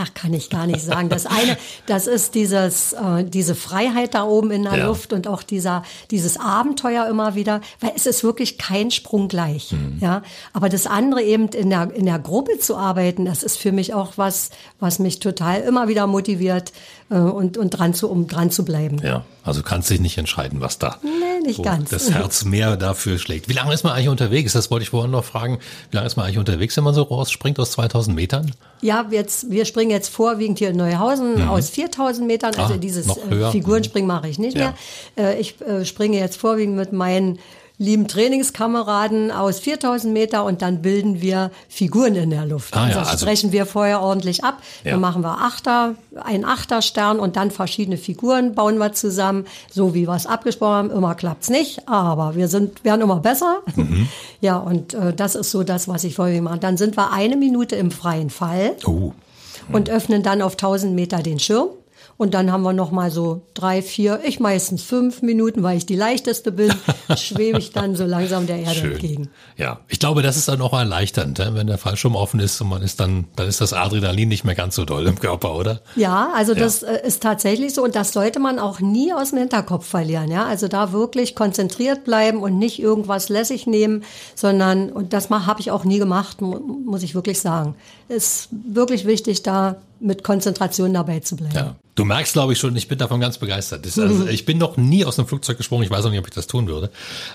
Ach, 0.00 0.12
kann 0.14 0.34
ich 0.34 0.50
gar 0.50 0.66
nicht 0.66 0.80
sagen. 0.82 1.08
Das 1.08 1.24
eine, 1.26 1.56
das 1.86 2.06
ist 2.06 2.34
dieses, 2.34 2.92
äh, 2.92 3.24
diese 3.24 3.54
Freiheit 3.54 4.14
da 4.14 4.24
oben 4.24 4.50
in 4.50 4.64
der 4.64 4.76
Ja. 4.76 4.86
Luft 4.86 5.12
und 5.12 5.26
auch 5.28 5.42
dieser, 5.42 5.82
dieses 6.10 6.38
Abenteuer 6.38 7.06
immer 7.08 7.34
wieder, 7.34 7.60
weil 7.80 7.92
es 7.96 8.06
ist 8.06 8.22
wirklich 8.24 8.58
kein 8.58 8.90
Sprung 8.90 9.28
gleich. 9.28 9.72
Mhm. 9.72 9.98
Ja, 10.00 10.22
aber 10.52 10.68
das 10.68 10.86
andere 10.86 11.22
eben 11.22 11.48
in 11.48 11.70
der, 11.70 11.90
in 11.94 12.06
der 12.06 12.18
Gruppe 12.18 12.58
zu 12.58 12.76
arbeiten, 12.76 13.24
das 13.24 13.42
ist 13.42 13.56
für 13.58 13.72
mich 13.72 13.94
auch 13.94 14.12
was, 14.16 14.50
was 14.80 14.98
mich 14.98 15.20
total 15.20 15.60
immer 15.62 15.88
wieder 15.88 16.06
motiviert 16.06 16.72
äh, 17.10 17.14
und, 17.14 17.56
und 17.56 17.70
dran 17.70 17.94
zu, 17.94 18.10
um 18.10 18.26
dran 18.26 18.50
zu 18.50 18.64
bleiben. 18.64 18.98
Ja, 19.02 19.24
also 19.44 19.62
kannst 19.62 19.88
dich 19.90 20.00
nicht 20.00 20.18
entscheiden, 20.18 20.60
was 20.60 20.78
da 20.78 20.98
Nee, 21.02 21.46
nicht 21.46 21.62
ganz. 21.62 21.88
das 21.90 22.10
Herz 22.10 22.44
mehr 22.44 22.76
dafür 22.76 23.18
schlägt. 23.18 23.48
Wie 23.48 23.52
lange 23.54 23.72
ist 23.72 23.84
man 23.84 23.92
eigentlich 23.94 24.08
unterwegs? 24.10 24.52
Das 24.52 24.70
wollte 24.70 24.82
ich 24.82 24.90
vorhin 24.90 25.10
noch 25.12 25.24
fragen. 25.24 25.58
Wie 25.90 25.96
lange 25.96 26.06
ist 26.06 26.16
man 26.16 26.26
eigentlich 26.26 26.38
unterwegs, 26.38 26.76
wenn 26.76 26.84
man 26.84 26.92
so 26.94 27.02
rausspringt 27.02 27.58
aus 27.58 27.70
2000 27.70 28.14
Metern? 28.14 28.52
Ja, 28.82 29.06
jetzt, 29.10 29.50
wir 29.50 29.64
springen 29.64 29.77
jetzt 29.90 30.08
vorwiegend 30.08 30.58
hier 30.58 30.70
in 30.70 30.76
Neuhausen 30.76 31.48
aus 31.48 31.70
4000 31.70 32.26
Metern. 32.26 32.54
Also 32.56 32.74
Mhm. 32.74 32.78
Ah, 32.78 32.82
dieses 32.82 33.06
äh. 33.16 33.50
Figurenspringen 33.52 34.06
mache 34.08 34.28
ich 34.28 34.38
nicht 34.38 34.56
Ja. 34.58 34.74
mehr. 35.16 35.28
Äh, 35.34 35.40
ich 35.40 35.60
äh, 35.60 35.84
springe 35.84 36.18
jetzt 36.18 36.36
vorwiegend 36.36 36.76
mit 36.76 36.92
meinen 36.92 37.38
lieben 37.80 38.08
Trainingskameraden 38.08 39.30
aus 39.30 39.60
4000 39.60 40.12
Meter 40.12 40.44
und 40.44 40.62
dann 40.62 40.82
bilden 40.82 41.20
wir 41.20 41.52
Figuren 41.68 42.16
in 42.16 42.30
der 42.30 42.44
Luft. 42.44 42.76
Ah, 42.76 42.80
also 42.86 42.94
ja, 42.94 43.00
das 43.04 43.08
also- 43.12 43.26
brechen 43.26 43.52
wir 43.52 43.66
vorher 43.66 44.00
ordentlich 44.02 44.42
ab. 44.42 44.58
Ja. 44.82 44.90
Dann 44.90 45.00
machen 45.00 45.22
wir 45.22 45.38
Achter, 45.42 45.94
einen 46.20 46.44
Achterstern 46.44 47.20
und 47.20 47.36
dann 47.36 47.52
verschiedene 47.52 47.96
Figuren 47.96 48.56
bauen 48.56 48.78
wir 48.78 48.94
zusammen, 48.94 49.46
so 49.70 49.94
wie 49.94 50.08
wir 50.08 50.14
es 50.16 50.26
abgesprochen 50.26 50.72
haben. 50.74 50.90
Immer 50.90 51.14
klappt's 51.14 51.50
nicht, 51.50 51.88
aber 51.88 52.34
wir 52.34 52.48
sind, 52.48 52.84
werden 52.84 53.00
immer 53.02 53.20
besser. 53.20 53.58
Mhm. 53.76 54.08
Ja, 54.40 54.56
und 54.58 54.94
äh, 54.94 55.12
das 55.12 55.34
ist 55.34 55.50
so 55.50 55.64
das, 55.64 55.88
was 55.88 56.04
ich 56.04 56.14
vorher 56.14 56.40
mache. 56.42 56.58
Dann 56.58 56.76
sind 56.76 56.96
wir 56.96 57.12
eine 57.12 57.36
Minute 57.36 57.74
im 57.74 57.90
freien 57.90 58.30
Fall 58.30 58.76
Oh, 58.86 59.12
und 59.72 59.90
öffnen 59.90 60.22
dann 60.22 60.42
auf 60.42 60.52
1000 60.52 60.94
Meter 60.94 61.22
den 61.22 61.38
Schirm. 61.38 61.68
Und 62.18 62.34
dann 62.34 62.50
haben 62.50 62.64
wir 62.64 62.72
noch 62.72 62.90
mal 62.90 63.12
so 63.12 63.42
drei, 63.54 63.80
vier, 63.80 64.20
ich 64.24 64.40
meistens 64.40 64.82
fünf 64.82 65.22
Minuten, 65.22 65.62
weil 65.62 65.78
ich 65.78 65.86
die 65.86 65.94
leichteste 65.94 66.50
bin, 66.50 66.74
schwebe 67.16 67.60
ich 67.60 67.70
dann 67.70 67.94
so 67.94 68.04
langsam 68.04 68.48
der 68.48 68.58
Erde 68.58 68.74
schön. 68.74 68.92
entgegen. 68.92 69.30
Ja, 69.56 69.78
ich 69.86 70.00
glaube, 70.00 70.20
das 70.20 70.36
ist 70.36 70.48
dann 70.48 70.60
auch 70.60 70.72
erleichternd, 70.72 71.38
ne? 71.38 71.50
wenn 71.54 71.68
der 71.68 71.78
Fallschirm 71.78 72.16
offen 72.16 72.40
ist 72.40 72.60
und 72.60 72.70
man 72.70 72.82
ist 72.82 72.98
dann, 72.98 73.26
dann 73.36 73.46
ist 73.46 73.60
das 73.60 73.72
Adrenalin 73.72 74.28
nicht 74.28 74.42
mehr 74.42 74.56
ganz 74.56 74.74
so 74.74 74.84
doll 74.84 75.06
im 75.06 75.20
Körper, 75.20 75.54
oder? 75.54 75.80
Ja, 75.94 76.32
also 76.34 76.54
das 76.54 76.82
äh, 76.82 77.06
ist 77.06 77.22
tatsächlich 77.22 77.72
so 77.72 77.84
und 77.84 77.94
das 77.94 78.12
sollte 78.12 78.40
man 78.40 78.58
auch 78.58 78.80
nie 78.80 79.12
aus 79.12 79.30
dem 79.30 79.38
Hinterkopf 79.38 79.86
verlieren. 79.86 80.28
Ja, 80.28 80.44
also 80.44 80.66
da 80.66 80.92
wirklich 80.92 81.36
konzentriert 81.36 82.02
bleiben 82.02 82.40
und 82.40 82.58
nicht 82.58 82.80
irgendwas 82.80 83.28
lässig 83.28 83.68
nehmen, 83.68 84.02
sondern 84.34 84.90
und 84.90 85.12
das 85.12 85.30
habe 85.30 85.60
ich 85.60 85.70
auch 85.70 85.84
nie 85.84 86.00
gemacht, 86.00 86.40
mu 86.40 86.58
muss 86.58 87.04
ich 87.04 87.14
wirklich 87.14 87.40
sagen. 87.40 87.76
Ist 88.08 88.48
wirklich 88.50 89.06
wichtig, 89.06 89.44
da 89.44 89.76
mit 90.00 90.22
Konzentration 90.24 90.94
dabei 90.94 91.20
zu 91.20 91.36
bleiben. 91.36 91.54
Ja. 91.54 91.76
Du 91.94 92.04
merkst, 92.04 92.32
glaube 92.32 92.52
ich, 92.52 92.60
schon, 92.60 92.76
ich 92.76 92.86
bin 92.86 92.96
davon 92.96 93.18
ganz 93.20 93.38
begeistert. 93.38 93.84
Das, 93.84 93.98
also, 93.98 94.26
ich 94.28 94.44
bin 94.44 94.56
noch 94.58 94.76
nie 94.76 95.04
aus 95.04 95.18
einem 95.18 95.26
Flugzeug 95.26 95.56
gesprungen, 95.56 95.82
ich 95.82 95.90
weiß 95.90 96.04
auch 96.04 96.10
nicht, 96.10 96.20
ob 96.20 96.28
ich 96.28 96.32
das 96.34 96.46
tun 96.46 96.68
würde. 96.68 96.90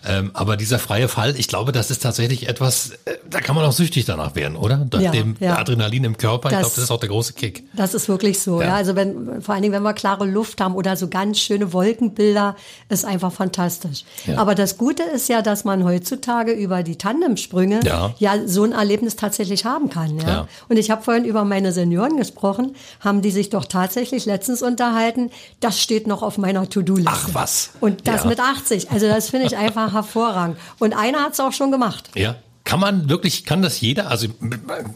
Ähm, 0.07 0.31
aber 0.33 0.55
dieser 0.55 0.79
freie 0.79 1.09
Fall, 1.09 1.37
ich 1.37 1.49
glaube, 1.49 1.73
das 1.73 1.91
ist 1.91 2.01
tatsächlich 2.01 2.47
etwas, 2.47 2.91
äh, 3.03 3.17
da 3.29 3.41
kann 3.41 3.57
man 3.57 3.65
auch 3.65 3.73
süchtig 3.73 4.05
danach 4.05 4.35
werden, 4.35 4.55
oder? 4.55 4.87
Nach 4.89 5.01
Ja, 5.01 5.11
dem 5.11 5.35
ja. 5.41 5.57
Adrenalin 5.57 6.05
im 6.05 6.15
Körper, 6.17 6.47
ich 6.47 6.53
Das- 6.53 6.61
glaube, 6.61 6.75
das 6.75 6.83
ist 6.85 6.91
auch 6.91 6.99
der 7.01 7.09
große 7.09 7.33
Kick. 7.33 7.65
Das 7.75 7.93
ist 7.93 8.07
wirklich 8.07 8.39
so, 8.39 8.61
Ja. 8.61 8.67
ja. 8.69 8.75
Also 8.75 8.95
wenn, 8.95 9.41
vor 9.41 9.53
allen 9.53 9.63
Dingen, 9.63 9.73
wenn 9.73 9.83
wir 9.83 9.91
klare 9.93 10.25
Luft 10.25 10.61
haben 10.61 10.75
oder 10.75 10.95
so 10.95 11.09
ganz 11.09 11.39
schöne 11.39 11.73
Wolkenbilder, 11.73 12.55
ist 12.87 13.03
einfach 13.03 13.33
fantastisch. 13.33 14.05
Aber 14.37 14.55
das 14.55 14.77
Gute 14.77 15.03
ist 15.03 15.27
ja, 15.27 15.41
dass 15.41 15.65
man 15.65 15.83
heutzutage 15.83 16.53
über 16.53 16.83
die 16.83 16.97
Tandemsprünge 16.97 17.81
Ja. 17.83 18.13
ja, 18.17 18.35
so 18.47 18.63
ein 18.63 18.71
Erlebnis 18.71 19.17
tatsächlich 19.17 19.65
haben 19.65 19.89
kann. 19.89 20.19
Ja. 20.19 20.47
Und 20.69 20.77
ich 20.77 20.89
habe 20.89 21.01
vorhin 21.03 21.25
über 21.25 21.43
meine 21.43 21.73
Senioren 21.73 22.15
gesprochen, 22.15 22.52
haben 22.99 23.21
die 23.21 23.31
sich 23.31 23.49
doch 23.49 23.65
tatsächlich 23.65 24.25
letztens 24.25 24.61
unterhalten, 24.61 25.29
das 25.59 25.79
steht 25.81 26.07
noch 26.07 26.21
auf 26.23 26.37
meiner 26.37 26.69
To-Do-Liste. 26.69 27.11
Ach, 27.13 27.29
was? 27.33 27.71
Und 27.79 28.07
das 28.07 28.23
Ja. 28.23 28.29
mit 28.29 28.39
80. 28.39 28.91
Also 28.91 29.07
das 29.07 29.29
finde 29.29 29.47
ich 29.47 29.57
einfach 29.57 29.93
hervorragend. 29.93 30.57
Und 30.79 30.93
einer 30.93 31.19
hat 31.19 31.33
es 31.33 31.39
auch 31.39 31.53
schon 31.53 31.71
gemacht. 31.71 32.09
Ja. 32.15 32.35
Kann 32.65 32.79
man 32.79 33.09
wirklich, 33.09 33.43
kann 33.45 33.61
das 33.61 33.81
jeder? 33.81 34.09
Also 34.09 34.27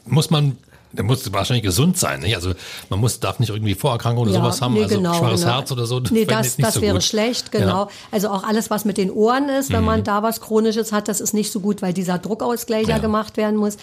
muss 0.05 0.29
man, 0.29 0.57
der 0.93 1.03
muss 1.03 1.31
wahrscheinlich 1.33 1.63
gesund 1.65 1.97
sein, 1.97 2.21
nicht? 2.21 2.33
Also 2.33 2.53
man 2.89 2.99
muss, 2.99 3.19
darf 3.19 3.39
nicht 3.39 3.49
irgendwie 3.49 3.75
Vorerkrankungen 3.75 4.29
oder 4.29 4.39
sowas 4.39 4.61
haben, 4.61 4.73
nee, 4.75 4.83
also 4.83 4.95
genau, 4.95 5.13
schwaches 5.15 5.41
genau. 5.41 5.53
Herz 5.53 5.71
oder 5.73 5.85
so. 5.85 5.99
Nee, 5.99 6.23
das, 6.23 6.55
das 6.55 6.75
so 6.75 6.81
wäre 6.81 6.93
gut. 6.93 7.03
schlecht, 7.03 7.51
genau. 7.51 7.67
Ja. 7.79 7.85
Mhm. 7.85 7.89
Also 8.11 8.29
auch 8.29 8.43
alles, 8.45 8.69
was 8.69 8.85
mit 8.85 8.97
den 8.97 9.11
Ohren 9.11 9.49
ist, 9.49 9.71
wenn 9.73 9.83
man 9.83 10.05
da 10.05 10.23
was 10.23 10.39
Chronisches 10.39 10.93
hat, 10.93 11.09
das 11.09 11.19
ist 11.19 11.33
nicht 11.33 11.51
so 11.51 11.59
gut, 11.59 11.81
weil 11.81 11.91
dieser 11.93 12.19
Druckausgleich 12.19 12.87
ja, 12.87 12.95
Ja. 12.95 13.01
gemacht 13.01 13.35
werden 13.35 13.57
muss. 13.57 13.75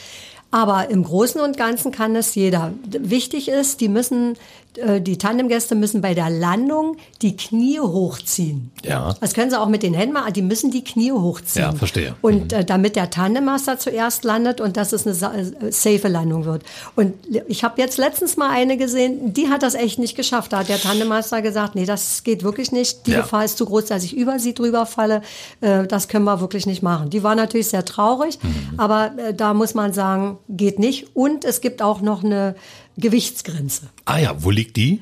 Aber 0.55 0.89
im 0.89 1.03
Großen 1.03 1.41
und 1.41 1.57
Ganzen 1.57 1.91
kann 1.91 2.15
das 2.15 2.37
jeder. 2.37 2.73
Wichtig 2.87 3.49
ist, 3.49 3.81
die 3.81 3.89
müssen 3.89 4.35
äh, 4.77 5.01
die 5.01 5.19
Tandemgäste 5.19 5.75
müssen 5.75 6.01
bei 6.01 6.15
der 6.15 6.31
Landung 6.31 6.97
die 7.23 7.37
Knie 7.37 7.81
hochziehen. 7.81 8.71
Ja. 8.85 9.15
Das 9.21 9.35
können 9.35 9.51
sie 9.51 9.61
auch 9.61 9.69
mit 9.69 9.83
den 9.83 9.95
Händen 9.95 10.15
machen, 10.15 10.33
die 10.33 10.43
müssen 10.43 10.71
die 10.71 10.85
Knie 10.85 11.11
hochziehen. 11.13 11.65
Ja, 11.65 11.73
verstehe. 11.73 12.15
Und 12.23 12.53
äh, 12.53 12.65
damit 12.65 12.95
der 12.97 13.11
Tandemmaster 13.11 13.79
zuerst 13.79 14.23
landet 14.25 14.61
und 14.61 14.77
dass 14.77 14.93
es 14.93 15.07
eine 15.07 15.37
äh, 15.37 15.73
safe 15.73 16.07
Landung 16.09 16.45
wird. 16.45 16.63
Und 16.97 17.15
ich 17.49 17.65
habe 17.65 17.81
jetzt 17.81 17.99
letztens 17.99 18.37
mal 18.37 18.51
eine 18.51 18.77
gesehen, 18.77 19.33
die 19.33 19.49
hat 19.49 19.63
das 19.65 19.75
echt 19.75 19.99
nicht 19.99 20.17
geschafft. 20.17 20.53
Da 20.53 20.59
hat 20.61 20.69
der 20.69 20.81
Tandemmaster 20.81 21.43
gesagt, 21.43 21.75
nee, 21.75 21.87
das 21.87 22.23
geht 22.23 22.45
wirklich 22.45 22.71
nicht. 22.71 23.07
Die 23.09 23.13
Ja. 23.13 23.23
Gefahr 23.23 23.45
ist 23.45 23.59
zu 23.59 23.67
groß, 23.67 23.87
dass 23.87 24.05
ich 24.05 24.17
über 24.17 24.39
sie 24.39 24.55
drüber 24.55 24.87
falle. 24.87 25.23
Das 25.61 26.09
können 26.09 26.25
wir 26.25 26.41
wirklich 26.41 26.67
nicht 26.67 26.83
machen. 26.83 27.11
Die 27.11 27.23
war 27.23 27.35
natürlich 27.35 27.69
sehr 27.69 27.85
traurig, 27.85 28.39
Mhm. 28.43 28.75
aber 28.79 29.13
da 29.37 29.55
muss 29.55 29.75
man 29.75 29.93
sagen, 29.93 30.39
geht 30.49 30.79
nicht. 30.79 31.15
Und 31.15 31.45
es 31.45 31.61
gibt 31.61 31.83
auch 31.83 32.01
noch 32.01 32.25
eine 32.25 32.55
Gewichtsgrenze. 32.97 33.89
Ah 34.05 34.19
ja, 34.19 34.43
wo 34.43 34.51
liegt 34.51 34.77
die? 34.77 35.01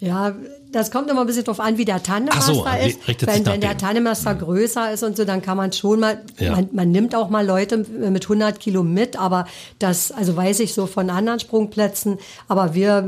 Ja, 0.00 0.34
das 0.72 0.90
kommt 0.90 1.10
immer 1.10 1.22
ein 1.22 1.26
bisschen 1.26 1.44
drauf 1.44 1.60
an, 1.60 1.78
wie 1.78 1.84
der 1.84 2.02
Tandemmaster 2.02 2.52
Ach 2.66 2.78
so, 2.80 2.86
ist. 2.86 2.98
Wenn, 3.26 3.46
wenn 3.46 3.60
der 3.60 3.74
dem. 3.74 3.78
Tandemmaster 3.78 4.34
größer 4.34 4.92
ist 4.92 5.02
und 5.02 5.16
so, 5.16 5.24
dann 5.24 5.40
kann 5.42 5.56
man 5.56 5.72
schon 5.72 6.00
mal, 6.00 6.22
Ja. 6.38 6.52
man, 6.52 6.68
man 6.72 6.90
nimmt 6.90 7.14
auch 7.14 7.30
mal 7.30 7.46
Leute 7.46 7.78
mit 7.78 8.24
100 8.24 8.60
Kilo 8.60 8.82
mit, 8.82 9.18
aber 9.18 9.46
das, 9.78 10.12
also 10.12 10.36
weiß 10.36 10.60
ich 10.60 10.74
so 10.74 10.86
von 10.86 11.10
anderen 11.10 11.40
Sprungplätzen, 11.40 12.18
aber 12.48 12.74
wir 12.74 13.02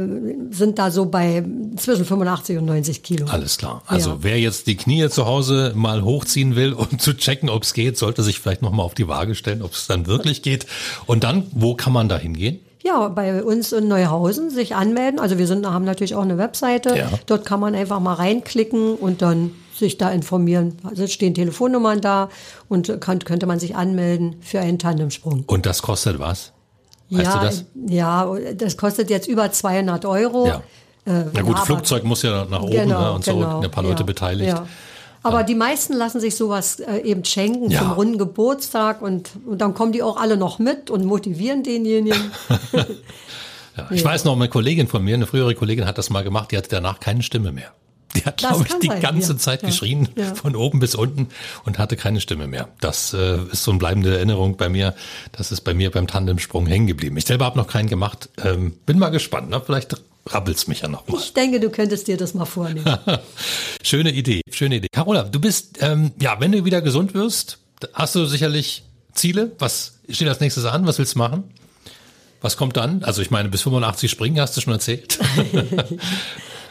sind 0.51 0.79
da 0.79 0.91
so 0.91 1.07
bei 1.07 1.45
zwischen 1.77 2.05
85 2.05 2.59
und 2.59 2.65
90 2.67 3.03
Kilo. 3.03 3.27
Alles 3.27 3.59
klar. 3.59 3.83
Also 3.87 4.11
Ja. 4.11 4.17
wer 4.21 4.41
jetzt 4.41 4.67
die 4.67 4.77
Knie 4.77 5.09
zu 5.11 5.27
Hause 5.27 5.73
mal 5.75 6.03
hochziehen 6.03 6.57
will, 6.57 6.73
um 6.73 6.99
zu 6.99 7.15
checken, 7.15 7.49
ob 7.51 7.63
es 7.65 7.75
geht, 7.75 7.99
sollte 7.99 8.23
sich 8.23 8.39
vielleicht 8.41 8.63
nochmal 8.63 8.87
auf 8.87 8.95
die 8.95 9.09
Waage 9.09 9.35
stellen, 9.35 9.63
ob 9.63 9.73
es 9.75 9.87
dann 9.87 10.07
wirklich 10.07 10.43
geht. 10.43 10.67
Und 11.07 11.25
dann, 11.25 11.47
wo 11.53 11.75
kann 11.75 11.93
man 11.93 12.09
da 12.09 12.17
hingehen? 12.19 12.61
Ja, 12.83 13.09
bei 13.09 13.43
uns 13.43 13.73
in 13.73 13.89
Neuhausen 13.89 14.51
sich 14.51 14.75
anmelden. 14.75 15.21
Also 15.21 15.39
wir 15.39 15.47
sind, 15.47 15.67
haben 15.67 15.85
natürlich 15.85 16.15
auch 16.15 16.23
eine 16.23 16.39
Webseite. 16.39 16.97
Ja. 16.97 17.11
Dort 17.27 17.45
kann 17.45 17.61
man 17.61 17.75
einfach 17.75 18.01
mal 18.01 18.15
reinklicken 18.15 18.95
und 18.95 19.21
dann 19.21 19.53
sich 19.75 19.99
da 19.99 20.11
informieren. 20.11 20.79
Also 20.85 21.07
stehen 21.07 21.35
Telefonnummern 21.35 22.01
da 22.01 22.31
und 22.69 23.01
kann, 23.01 23.19
könnte 23.19 23.47
man 23.47 23.59
sich 23.59 23.77
anmelden 23.77 24.37
für 24.41 24.61
einen 24.61 24.79
Tandemsprung. 24.79 25.45
Und 25.47 25.67
das 25.67 25.83
kostet 25.83 26.19
was? 26.19 26.53
Weißt 27.11 27.25
ja, 27.25 27.39
du 27.39 27.45
das? 27.45 27.65
ja, 27.89 28.55
das 28.55 28.77
kostet 28.77 29.11
jetzt 29.11 29.27
über 29.27 29.51
200 29.51 30.07
Euro. 30.07 30.47
Ja. 30.47 30.63
Äh, 31.07 31.25
Na 31.33 31.43
gut, 31.43 31.59
Flugzeug 31.59 32.05
muss 32.05 32.23
ja 32.23 32.45
nach 32.45 32.63
oben 32.63 32.89
ne, 32.89 33.13
und 33.13 33.25
so, 33.25 33.45
ein 33.45 33.71
paar 33.71 33.83
Leute 33.83 34.01
ja, 34.01 34.07
beteiligt. 34.07 34.49
Ja. 34.49 34.67
Aber 35.23 35.43
die 35.43 35.55
meisten 35.55 35.93
lassen 35.93 36.21
sich 36.21 36.35
sowas 36.37 36.81
äh, 36.81 36.99
eben 37.03 37.25
schenken 37.25 37.71
Ja. 37.71 37.81
zum 37.81 37.93
runden 37.93 38.19
Geburtstag 38.19 39.03
und, 39.03 39.31
und 39.47 39.61
dann 39.61 39.75
kommen 39.75 39.93
die 39.93 40.03
auch 40.03 40.17
alle 40.17 40.37
noch 40.37 40.59
mit 40.59 40.91
und 40.91 41.05
motivieren 41.05 41.63
denjenigen. 41.63 42.31
Ja, 43.77 43.89
ich 43.91 44.05
weiß 44.05 44.25
noch, 44.25 44.35
eine 44.35 44.49
Kollegin 44.49 44.89
von 44.89 45.03
mir, 45.05 45.15
eine 45.15 45.29
frühere 45.29 45.55
Kollegin 45.55 45.87
hat 45.87 45.97
das 45.97 46.11
mal 46.11 46.25
gemacht, 46.25 46.51
die 46.51 46.57
hatte 46.57 46.69
danach 46.69 46.99
keine 46.99 47.23
Stimme 47.23 47.53
mehr. 47.53 47.73
Die 48.17 48.25
hat, 48.25 48.43
Das 48.43 48.51
glaube 48.51 48.67
ich, 48.69 48.75
die 48.81 48.87
sein, 48.89 49.01
ganze 49.01 49.33
ja. 49.33 49.39
Zeit 49.39 49.63
Ja. 49.63 49.69
geschrien, 49.69 50.09
Ja. 50.17 50.35
von 50.35 50.57
oben 50.57 50.81
bis 50.81 50.95
unten 50.95 51.29
und 51.65 51.79
hatte 51.79 51.97
keine 51.97 52.21
Stimme 52.21 52.47
mehr. 52.49 52.69
Das 52.81 53.15
äh, 53.15 53.39
ist 53.53 53.63
so 53.63 53.71
eine 53.71 53.79
bleibende 53.79 54.15
Erinnerung 54.17 54.57
bei 54.57 54.69
mir. 54.69 54.95
Das 55.33 55.53
ist 55.53 55.61
bei 55.61 55.75
mir 55.75 55.91
beim 55.91 56.07
Tandemsprung 56.09 56.67
hängen 56.67 56.87
geblieben. 56.89 57.17
Ich 57.17 57.27
selber 57.27 57.45
habe 57.45 57.57
noch 57.59 57.69
keinen 57.69 57.89
gemacht. 57.89 58.29
Ähm, 58.43 58.73
bin 58.85 58.99
mal 58.99 59.11
gespannt. 59.11 59.49
Ne? 59.51 59.63
Vielleicht 59.65 59.95
rabbelt's 60.27 60.67
mich 60.67 60.81
ja 60.81 60.89
noch 60.89 61.07
mal. 61.09 61.19
Ich 61.21 61.33
denke, 61.35 61.61
du 61.61 61.71
könntest 61.71 62.09
dir 62.09 62.17
das 62.17 62.35
mal 62.35 62.45
vornehmen. 62.47 62.85
schöne 63.83 64.11
Idee, 64.13 64.43
schöne 64.51 64.77
Idee. 64.77 64.89
Carola, 64.93 65.23
du 65.25 65.41
bist, 65.41 65.79
ähm, 65.81 66.13
ja, 66.21 66.39
wenn 66.41 66.53
du 66.53 66.65
wieder 66.65 66.83
gesund 66.83 67.15
wirst, 67.15 67.59
hast 67.95 68.15
du 68.17 68.27
sicherlich 68.27 68.83
Ziele. 69.15 69.53
Was 69.59 69.95
steht 70.09 70.29
als 70.29 70.41
nächstes 70.41 70.65
an? 70.65 70.87
Was 70.87 70.99
willst 70.99 71.15
du 71.15 71.19
machen? 71.19 71.45
Was 72.43 72.57
kommt 72.57 72.77
dann? 72.77 73.03
Also 73.05 73.23
ich 73.23 73.31
meine, 73.31 73.49
bis 73.51 73.63
85 73.63 74.11
springen 74.11 74.41
hast 74.41 74.57
du 74.57 74.61
schon 74.61 74.73
erzählt. 74.73 75.19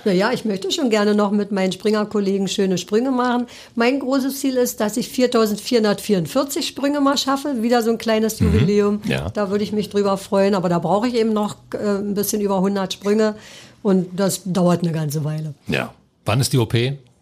Naja, 0.05 0.31
ich 0.31 0.45
möchte 0.45 0.71
schon 0.71 0.89
gerne 0.89 1.15
noch 1.15 1.31
mit 1.31 1.51
meinen 1.51 1.71
Springerkollegen 1.71 2.47
schöne 2.47 2.77
Sprünge 2.77 3.11
machen. 3.11 3.47
Mein 3.75 3.99
großes 3.99 4.39
Ziel 4.39 4.57
ist, 4.57 4.79
dass 4.79 4.97
ich 4.97 5.09
4444 5.09 6.67
Sprünge 6.67 7.01
mal 7.01 7.17
schaffe. 7.17 7.61
Wieder 7.61 7.81
so 7.83 7.91
ein 7.91 7.97
kleines 7.97 8.39
Jubiläum. 8.39 9.01
Mhm. 9.03 9.11
Ja. 9.11 9.29
Da 9.29 9.49
würde 9.49 9.63
ich 9.63 9.71
mich 9.71 9.89
drüber 9.89 10.17
freuen. 10.17 10.55
Aber 10.55 10.69
da 10.69 10.79
brauche 10.79 11.07
ich 11.07 11.15
eben 11.15 11.33
noch 11.33 11.57
äh, 11.73 11.77
ein 11.77 12.13
bisschen 12.13 12.41
über 12.41 12.57
100 12.57 12.93
Sprünge. 12.93 13.35
Und 13.81 14.19
das 14.19 14.41
dauert 14.45 14.83
eine 14.83 14.91
ganze 14.91 15.23
Weile. 15.23 15.53
Ja. 15.67 15.93
Wann 16.25 16.41
ist 16.41 16.53
die 16.53 16.57
OP? 16.57 16.75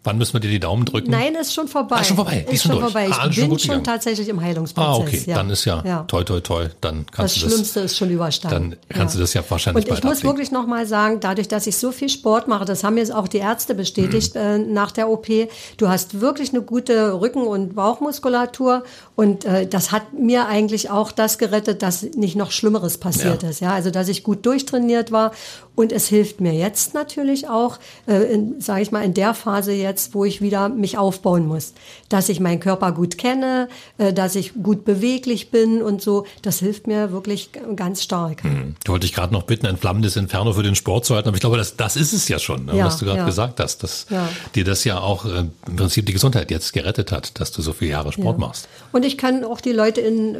Wann 0.08 0.17
müssen 0.17 0.34
wir 0.34 0.39
dir 0.39 0.50
die 0.50 0.60
Daumen 0.60 0.86
drücken? 0.86 1.12
Nein, 1.12 1.36
ist 1.36 1.54
schon 1.54 1.67
vorbei. 1.67 1.98
Ah, 2.00 2.04
schon 2.04 2.15
vorbei. 2.15 2.46
Ist 2.48 2.54
ist 2.54 2.63
schon 2.63 2.72
schon 2.74 2.82
vorbei. 2.82 3.10
Ah, 3.12 3.28
Ich 3.30 3.36
schon 3.36 3.50
bin 3.50 3.60
schon 3.60 3.67
gegangen. 3.67 3.84
tatsächlich 3.84 4.30
im 4.30 4.41
Heilungsprozess. 4.41 4.89
Ah, 4.89 4.96
okay. 4.98 5.24
Dann 5.28 5.50
ist 5.50 5.65
ja, 5.65 6.04
toi, 6.08 6.24
toi, 6.24 6.39
toi. 6.39 6.67
Dann 6.82 7.06
Das 7.06 7.15
kannst 7.15 7.36
du 7.38 7.41
das. 7.41 7.52
Schlimmste 7.54 7.80
ist 7.82 7.98
schon 7.98 8.10
überstanden. 8.10 8.72
Dann 8.89 8.98
kannst 8.98 9.15
du 9.15 9.20
das 9.20 9.34
ja 9.34 9.43
wahrscheinlich 9.48 9.86
Und 9.86 9.98
ich 9.98 10.04
muss 10.04 10.17
ablegen. 10.20 10.30
wirklich 10.30 10.52
noch 10.52 10.65
mal 10.65 10.86
sagen, 10.86 11.20
dadurch, 11.20 11.48
dass 11.50 11.67
ich 11.67 11.78
so 11.78 11.91
viel 11.91 12.10
Sport 12.10 12.48
mache, 12.48 12.65
das 12.65 12.84
haben 12.84 12.98
jetzt 12.98 13.13
auch 13.13 13.28
die 13.28 13.38
Ärzte 13.39 13.76
bestätigt 13.76 14.34
Mhm. 14.36 14.39
äh, 14.41 14.58
nach 14.60 14.91
der 14.91 15.10
OP, 15.10 15.28
du 15.78 15.88
hast 15.89 16.22
wirklich 16.22 16.50
eine 16.52 16.62
gute 16.62 17.20
Rücken- 17.20 17.46
und 17.46 17.76
Bauchmuskulatur 17.76 18.84
und 19.15 19.46
äh, 19.46 19.67
das 19.67 19.91
hat 19.91 20.13
mir 20.13 20.48
eigentlich 20.48 20.89
auch 20.89 21.12
das 21.12 21.38
gerettet, 21.38 21.82
dass 21.82 22.04
nicht 22.04 22.36
noch 22.36 22.52
Schlimmeres 22.52 22.98
passiert 22.98 23.43
Ja. 23.43 23.50
ist. 23.50 23.60
Ja, 23.60 23.74
also 23.74 23.91
dass 23.91 24.08
ich 24.08 24.24
gut 24.24 24.46
durchtrainiert 24.46 25.12
war 25.12 25.32
und 25.77 25.91
es 25.91 26.07
hilft 26.07 26.41
mir 26.41 26.53
jetzt 26.53 26.95
natürlich 26.95 27.47
auch, 27.47 27.77
äh, 28.07 28.37
sage 28.57 28.81
ich 28.81 28.91
mal, 28.91 29.03
in 29.05 29.13
der 29.13 29.35
Phase 29.35 29.73
jetzt, 29.73 30.15
wo 30.15 30.25
ich 30.25 30.41
wieder 30.41 30.69
mich 30.69 30.97
aufbauen 30.97 31.45
muss, 31.45 31.73
dass 32.09 32.29
ich 32.29 32.39
meinen 32.39 32.59
Körper 32.59 32.91
gut 32.91 33.19
kenne, 33.19 33.69
äh, 33.99 34.11
dass 34.11 34.35
ich 34.35 34.53
gut 34.63 34.85
beweglich 34.85 35.51
bin 35.51 35.83
und 35.83 36.01
so. 36.01 36.25
Das 36.41 36.57
hilft 36.59 36.87
mir 36.87 37.11
wirklich 37.11 37.51
ganz 37.75 38.01
stark. 38.01 38.41
Ich 38.83 38.89
wollte 38.89 39.05
dich 39.05 39.13
gerade 39.13 39.31
noch 39.31 39.43
bitten, 39.43 39.67
ein 39.67 39.77
flammendes 39.77 40.15
Inferno 40.15 40.51
für 40.53 40.63
den 40.63 40.73
Sport 40.73 41.05
zu 41.05 41.13
halten, 41.13 41.27
aber 41.27 41.35
ich 41.37 41.41
glaube, 41.41 41.57
das, 41.57 41.77
das 41.77 41.95
ist 41.95 42.11
es 42.11 42.27
ja 42.27 42.39
schon, 42.39 42.65
ne, 42.65 42.75
Ja, 42.75 42.85
was 42.85 42.97
du 42.97 43.05
gerade 43.05 43.19
ja. 43.19 43.25
gesagt 43.25 43.59
hast, 43.59 43.83
dass 43.83 44.07
Ja. 44.09 44.27
dir 44.55 44.63
das 44.63 44.83
ja 44.83 44.99
auch 44.99 45.25
äh, 45.25 45.45
im 45.67 45.75
Prinzip 45.75 46.07
die 46.07 46.13
Gesundheit 46.13 46.49
jetzt 46.49 46.73
gerettet 46.73 47.11
hat, 47.11 47.39
dass 47.39 47.51
du 47.51 47.61
so 47.61 47.71
viele 47.71 47.91
Jahre 47.91 48.11
Sport 48.11 48.39
machst. 48.39 48.67
Und 48.91 49.05
ich 49.05 49.15
kann 49.15 49.43
auch 49.43 49.61
die 49.61 49.73
Leute 49.73 50.01
in, 50.01 50.33
äh, 50.33 50.39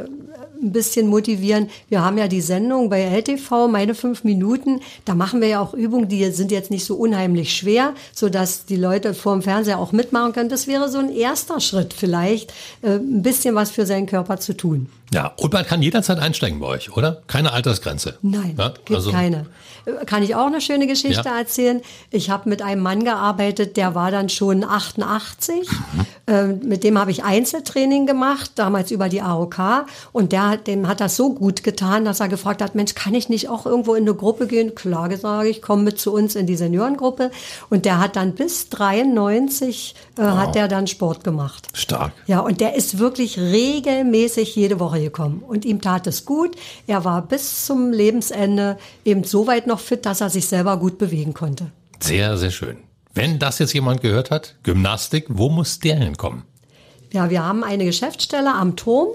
ein 0.62 0.72
bisschen 0.72 1.08
motivieren. 1.08 1.68
Wir 1.88 2.04
haben 2.04 2.18
ja 2.18 2.28
die 2.28 2.40
Sendung 2.40 2.90
bei 2.90 3.02
LTV, 3.02 3.68
meine 3.68 3.94
fünf 3.94 4.24
Minuten. 4.24 4.80
Da 5.04 5.14
machen 5.14 5.40
wir 5.40 5.48
ja 5.48 5.60
auch 5.60 5.74
Übungen, 5.74 6.08
die 6.08 6.24
sind 6.30 6.50
jetzt 6.50 6.70
nicht 6.70 6.84
so 6.84 6.96
unheimlich 6.96 7.54
schwer, 7.54 7.94
sodass 8.12 8.64
die 8.64 8.76
Leute 8.76 9.14
vor 9.14 9.32
dem 9.32 9.42
Fernseher 9.42 9.78
auch 9.78 9.92
mitmachen 9.92 10.32
können. 10.32 10.48
Das 10.48 10.66
wäre 10.66 10.88
so 10.88 10.98
ein 10.98 11.14
erster 11.14 11.60
Schritt 11.60 11.92
vielleicht, 11.92 12.52
äh, 12.82 12.96
ein 12.96 13.22
bisschen 13.22 13.54
was 13.54 13.70
für 13.70 13.86
seinen 13.86 14.06
Körper 14.06 14.38
zu 14.38 14.56
tun. 14.56 14.88
Ja, 15.12 15.32
und 15.38 15.52
man 15.52 15.64
kann 15.64 15.80
jederzeit 15.82 16.18
einsteigen 16.18 16.60
bei 16.60 16.66
euch, 16.66 16.94
oder? 16.96 17.22
Keine 17.26 17.52
Altersgrenze. 17.52 18.18
Nein, 18.22 18.54
ja, 18.58 18.68
gibt 18.84 18.92
also, 18.94 19.10
keine. 19.10 19.46
Äh, 19.86 20.04
Kann 20.04 20.22
ich 20.22 20.34
auch 20.34 20.46
eine 20.46 20.60
schöne 20.60 20.86
Geschichte 20.86 21.22
Ja. 21.28 21.38
erzählen? 21.38 21.80
Ich 22.10 22.28
habe 22.28 22.48
mit 22.48 22.60
einem 22.60 22.82
Mann 22.82 23.04
gearbeitet, 23.04 23.76
der 23.78 23.94
war 23.94 24.10
dann 24.10 24.28
schon 24.28 24.64
88. 24.64 25.66
Mhm. 25.70 26.06
Ähm, 26.26 26.60
mit 26.64 26.84
dem 26.84 26.98
habe 26.98 27.10
ich 27.10 27.24
Einzeltraining 27.24 28.04
gemacht, 28.06 28.50
damals 28.56 28.90
über 28.90 29.08
die 29.08 29.22
AOK. 29.22 29.86
Und 30.12 30.32
der, 30.32 30.48
hat- 30.50 30.66
dem 30.66 30.86
hat 30.88 31.00
das 31.00 31.16
so 31.16 31.32
gut 31.32 31.62
getan, 31.62 32.04
dass 32.04 32.20
er 32.20 32.28
gefragt 32.28 32.60
hat, 32.60 32.74
Mensch, 32.74 32.94
kann 32.94 33.14
ich 33.14 33.30
nicht 33.30 33.48
auch 33.48 33.64
irgendwo 33.64 33.94
in 33.94 34.02
eine 34.02 34.14
Gruppe 34.14 34.46
gehen? 34.46 34.74
Klar 34.74 35.08
sage 35.16 35.48
ich, 35.48 35.62
komm 35.62 35.84
mit 35.84 35.98
zu 35.98 36.12
uns 36.12 36.34
in 36.34 36.46
die 36.46 36.56
Seniorengruppe. 36.56 37.30
Und 37.70 37.86
der 37.86 37.98
hat 37.98 38.16
dann 38.16 38.34
bis 38.34 38.68
93 38.68 39.94
äh, 40.18 40.22
hat 40.22 40.54
der 40.54 40.68
dann 40.68 40.86
Sport 40.86 41.24
gemacht. 41.24 41.68
Stark. 41.72 42.12
Ja, 42.26 42.40
und 42.40 42.60
der 42.60 42.74
ist 42.74 42.98
wirklich 42.98 43.38
regelmäßig 43.38 44.54
jede 44.54 44.80
Woche 44.80 44.97
gekommen. 45.00 45.42
Und 45.46 45.64
ihm 45.64 45.80
tat 45.80 46.06
es 46.06 46.24
gut. 46.24 46.56
Er 46.86 47.04
war 47.04 47.22
bis 47.22 47.66
zum 47.66 47.92
Lebensende 47.92 48.78
eben 49.04 49.24
so 49.24 49.46
weit 49.46 49.66
noch 49.66 49.80
fit, 49.80 50.06
dass 50.06 50.20
er 50.20 50.30
sich 50.30 50.46
selber 50.46 50.76
gut 50.76 50.98
bewegen 50.98 51.34
konnte. 51.34 51.70
Sehr, 52.00 52.36
sehr 52.36 52.50
schön. 52.50 52.78
Wenn 53.14 53.38
das 53.38 53.58
jetzt 53.58 53.72
jemand 53.72 54.00
gehört 54.00 54.30
hat, 54.30 54.54
Gymnastik, 54.62 55.26
wo 55.28 55.48
muss 55.48 55.80
der 55.80 55.96
hinkommen? 55.96 56.42
Ja, 57.12 57.30
wir 57.30 57.44
haben 57.44 57.64
eine 57.64 57.84
Geschäftsstelle 57.84 58.54
am 58.54 58.76
Turm, 58.76 59.08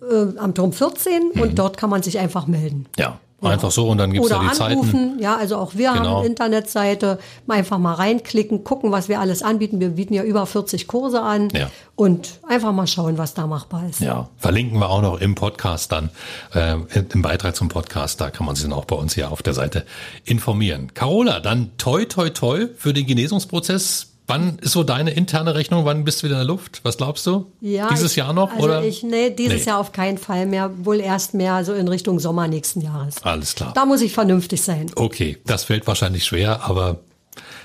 äh, 0.00 0.38
am 0.38 0.54
Turm 0.54 0.72
14 0.72 1.32
und 1.32 1.58
dort 1.58 1.76
kann 1.76 1.90
man 1.90 2.02
sich 2.02 2.18
einfach 2.18 2.46
melden. 2.46 2.86
Ja, 2.96 3.20
einfach 3.42 3.70
so 3.70 3.88
und 3.90 3.98
dann 3.98 4.10
gibt's 4.12 4.26
Oder 4.30 4.36
da 4.36 4.54
die 4.54 4.72
anrufen, 4.72 4.90
Zeiten. 5.10 5.18
ja, 5.22 5.36
also 5.36 5.56
auch 5.58 5.74
wir 5.74 5.92
Genau. 5.92 6.04
haben 6.04 6.16
eine 6.18 6.26
Internetseite, 6.28 7.18
einfach 7.46 7.76
mal 7.78 7.92
reinklicken, 7.94 8.64
gucken, 8.64 8.90
was 8.90 9.08
wir 9.10 9.20
alles 9.20 9.42
anbieten. 9.42 9.80
Wir 9.80 9.90
bieten 9.90 10.14
ja 10.14 10.22
über 10.22 10.46
40 10.46 10.86
Kurse 10.86 11.20
an 11.20 11.50
Ja. 11.54 11.70
und 11.94 12.40
einfach 12.48 12.72
mal 12.72 12.86
schauen, 12.86 13.18
was 13.18 13.34
da 13.34 13.46
machbar 13.46 13.84
ist. 13.88 14.00
Ja, 14.00 14.28
verlinken 14.38 14.78
wir 14.78 14.88
auch 14.88 15.02
noch 15.02 15.20
im 15.20 15.34
Podcast 15.34 15.92
dann, 15.92 16.08
äh, 16.54 16.76
im 17.12 17.20
Beitrag 17.22 17.54
zum 17.54 17.68
Podcast, 17.68 18.18
da 18.20 18.30
kann 18.30 18.46
man 18.46 18.54
sich 18.54 18.64
dann 18.64 18.72
auch 18.72 18.86
bei 18.86 18.96
uns 18.96 19.14
hier 19.14 19.30
auf 19.30 19.42
der 19.42 19.52
Seite 19.52 19.84
informieren. 20.24 20.94
Carola, 20.94 21.40
dann 21.40 21.72
toi 21.76 22.06
toi 22.06 22.30
toi 22.30 22.68
für 22.76 22.94
den 22.94 23.06
Genesungsprozess. 23.06 24.13
Wann 24.26 24.58
ist 24.60 24.72
so 24.72 24.84
deine 24.84 25.10
interne 25.10 25.54
Rechnung? 25.54 25.84
Wann 25.84 26.04
bist 26.04 26.22
du 26.22 26.26
wieder 26.26 26.36
in 26.40 26.46
der 26.46 26.54
Luft? 26.54 26.80
Was 26.82 26.96
glaubst 26.96 27.26
du? 27.26 27.52
Ja, 27.60 27.88
Dieses 27.90 28.12
ich, 28.12 28.16
Jahr 28.16 28.32
noch? 28.32 28.50
Also 28.52 28.64
oder? 28.64 28.82
ich, 28.82 29.02
nee, 29.02 29.28
dieses 29.30 29.64
Nee. 29.64 29.70
Jahr 29.70 29.78
auf 29.80 29.92
keinen 29.92 30.16
Fall 30.16 30.46
mehr. 30.46 30.70
Wohl 30.84 31.00
erst 31.00 31.34
mehr 31.34 31.62
so 31.64 31.74
in 31.74 31.88
Richtung 31.88 32.18
Sommer 32.20 32.48
nächsten 32.48 32.80
Jahres. 32.80 33.22
Alles 33.22 33.54
klar. 33.54 33.72
Da 33.74 33.84
muss 33.84 34.00
ich 34.00 34.14
vernünftig 34.14 34.62
sein. 34.62 34.90
Okay, 34.96 35.36
das 35.44 35.64
fällt 35.64 35.86
wahrscheinlich 35.86 36.24
schwer, 36.24 36.62
aber 36.64 37.00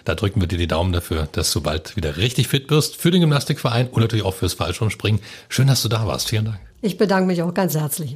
da 0.03 0.15
drücken 0.15 0.41
wir 0.41 0.47
dir 0.47 0.57
die 0.57 0.67
Daumen 0.67 0.91
dafür, 0.91 1.29
dass 1.31 1.51
du 1.53 1.61
bald 1.61 1.95
wieder 1.95 2.17
richtig 2.17 2.49
fit 2.49 2.69
wirst 2.69 2.97
für 2.97 3.11
den 3.11 3.21
Gymnastikverein 3.21 3.87
und 3.87 4.01
natürlich 4.01 4.25
auch 4.25 4.33
fürs 4.33 4.55
Fallschirmspringen. 4.55 5.21
Schön, 5.47 5.67
dass 5.67 5.81
du 5.81 5.87
da 5.87 6.05
warst. 6.07 6.27
Vielen 6.29 6.45
Dank. 6.45 6.59
Ich 6.81 6.97
bedanke 6.97 7.27
mich 7.27 7.41
auch 7.41 7.53
ganz 7.53 7.75
herzlich. 7.75 8.15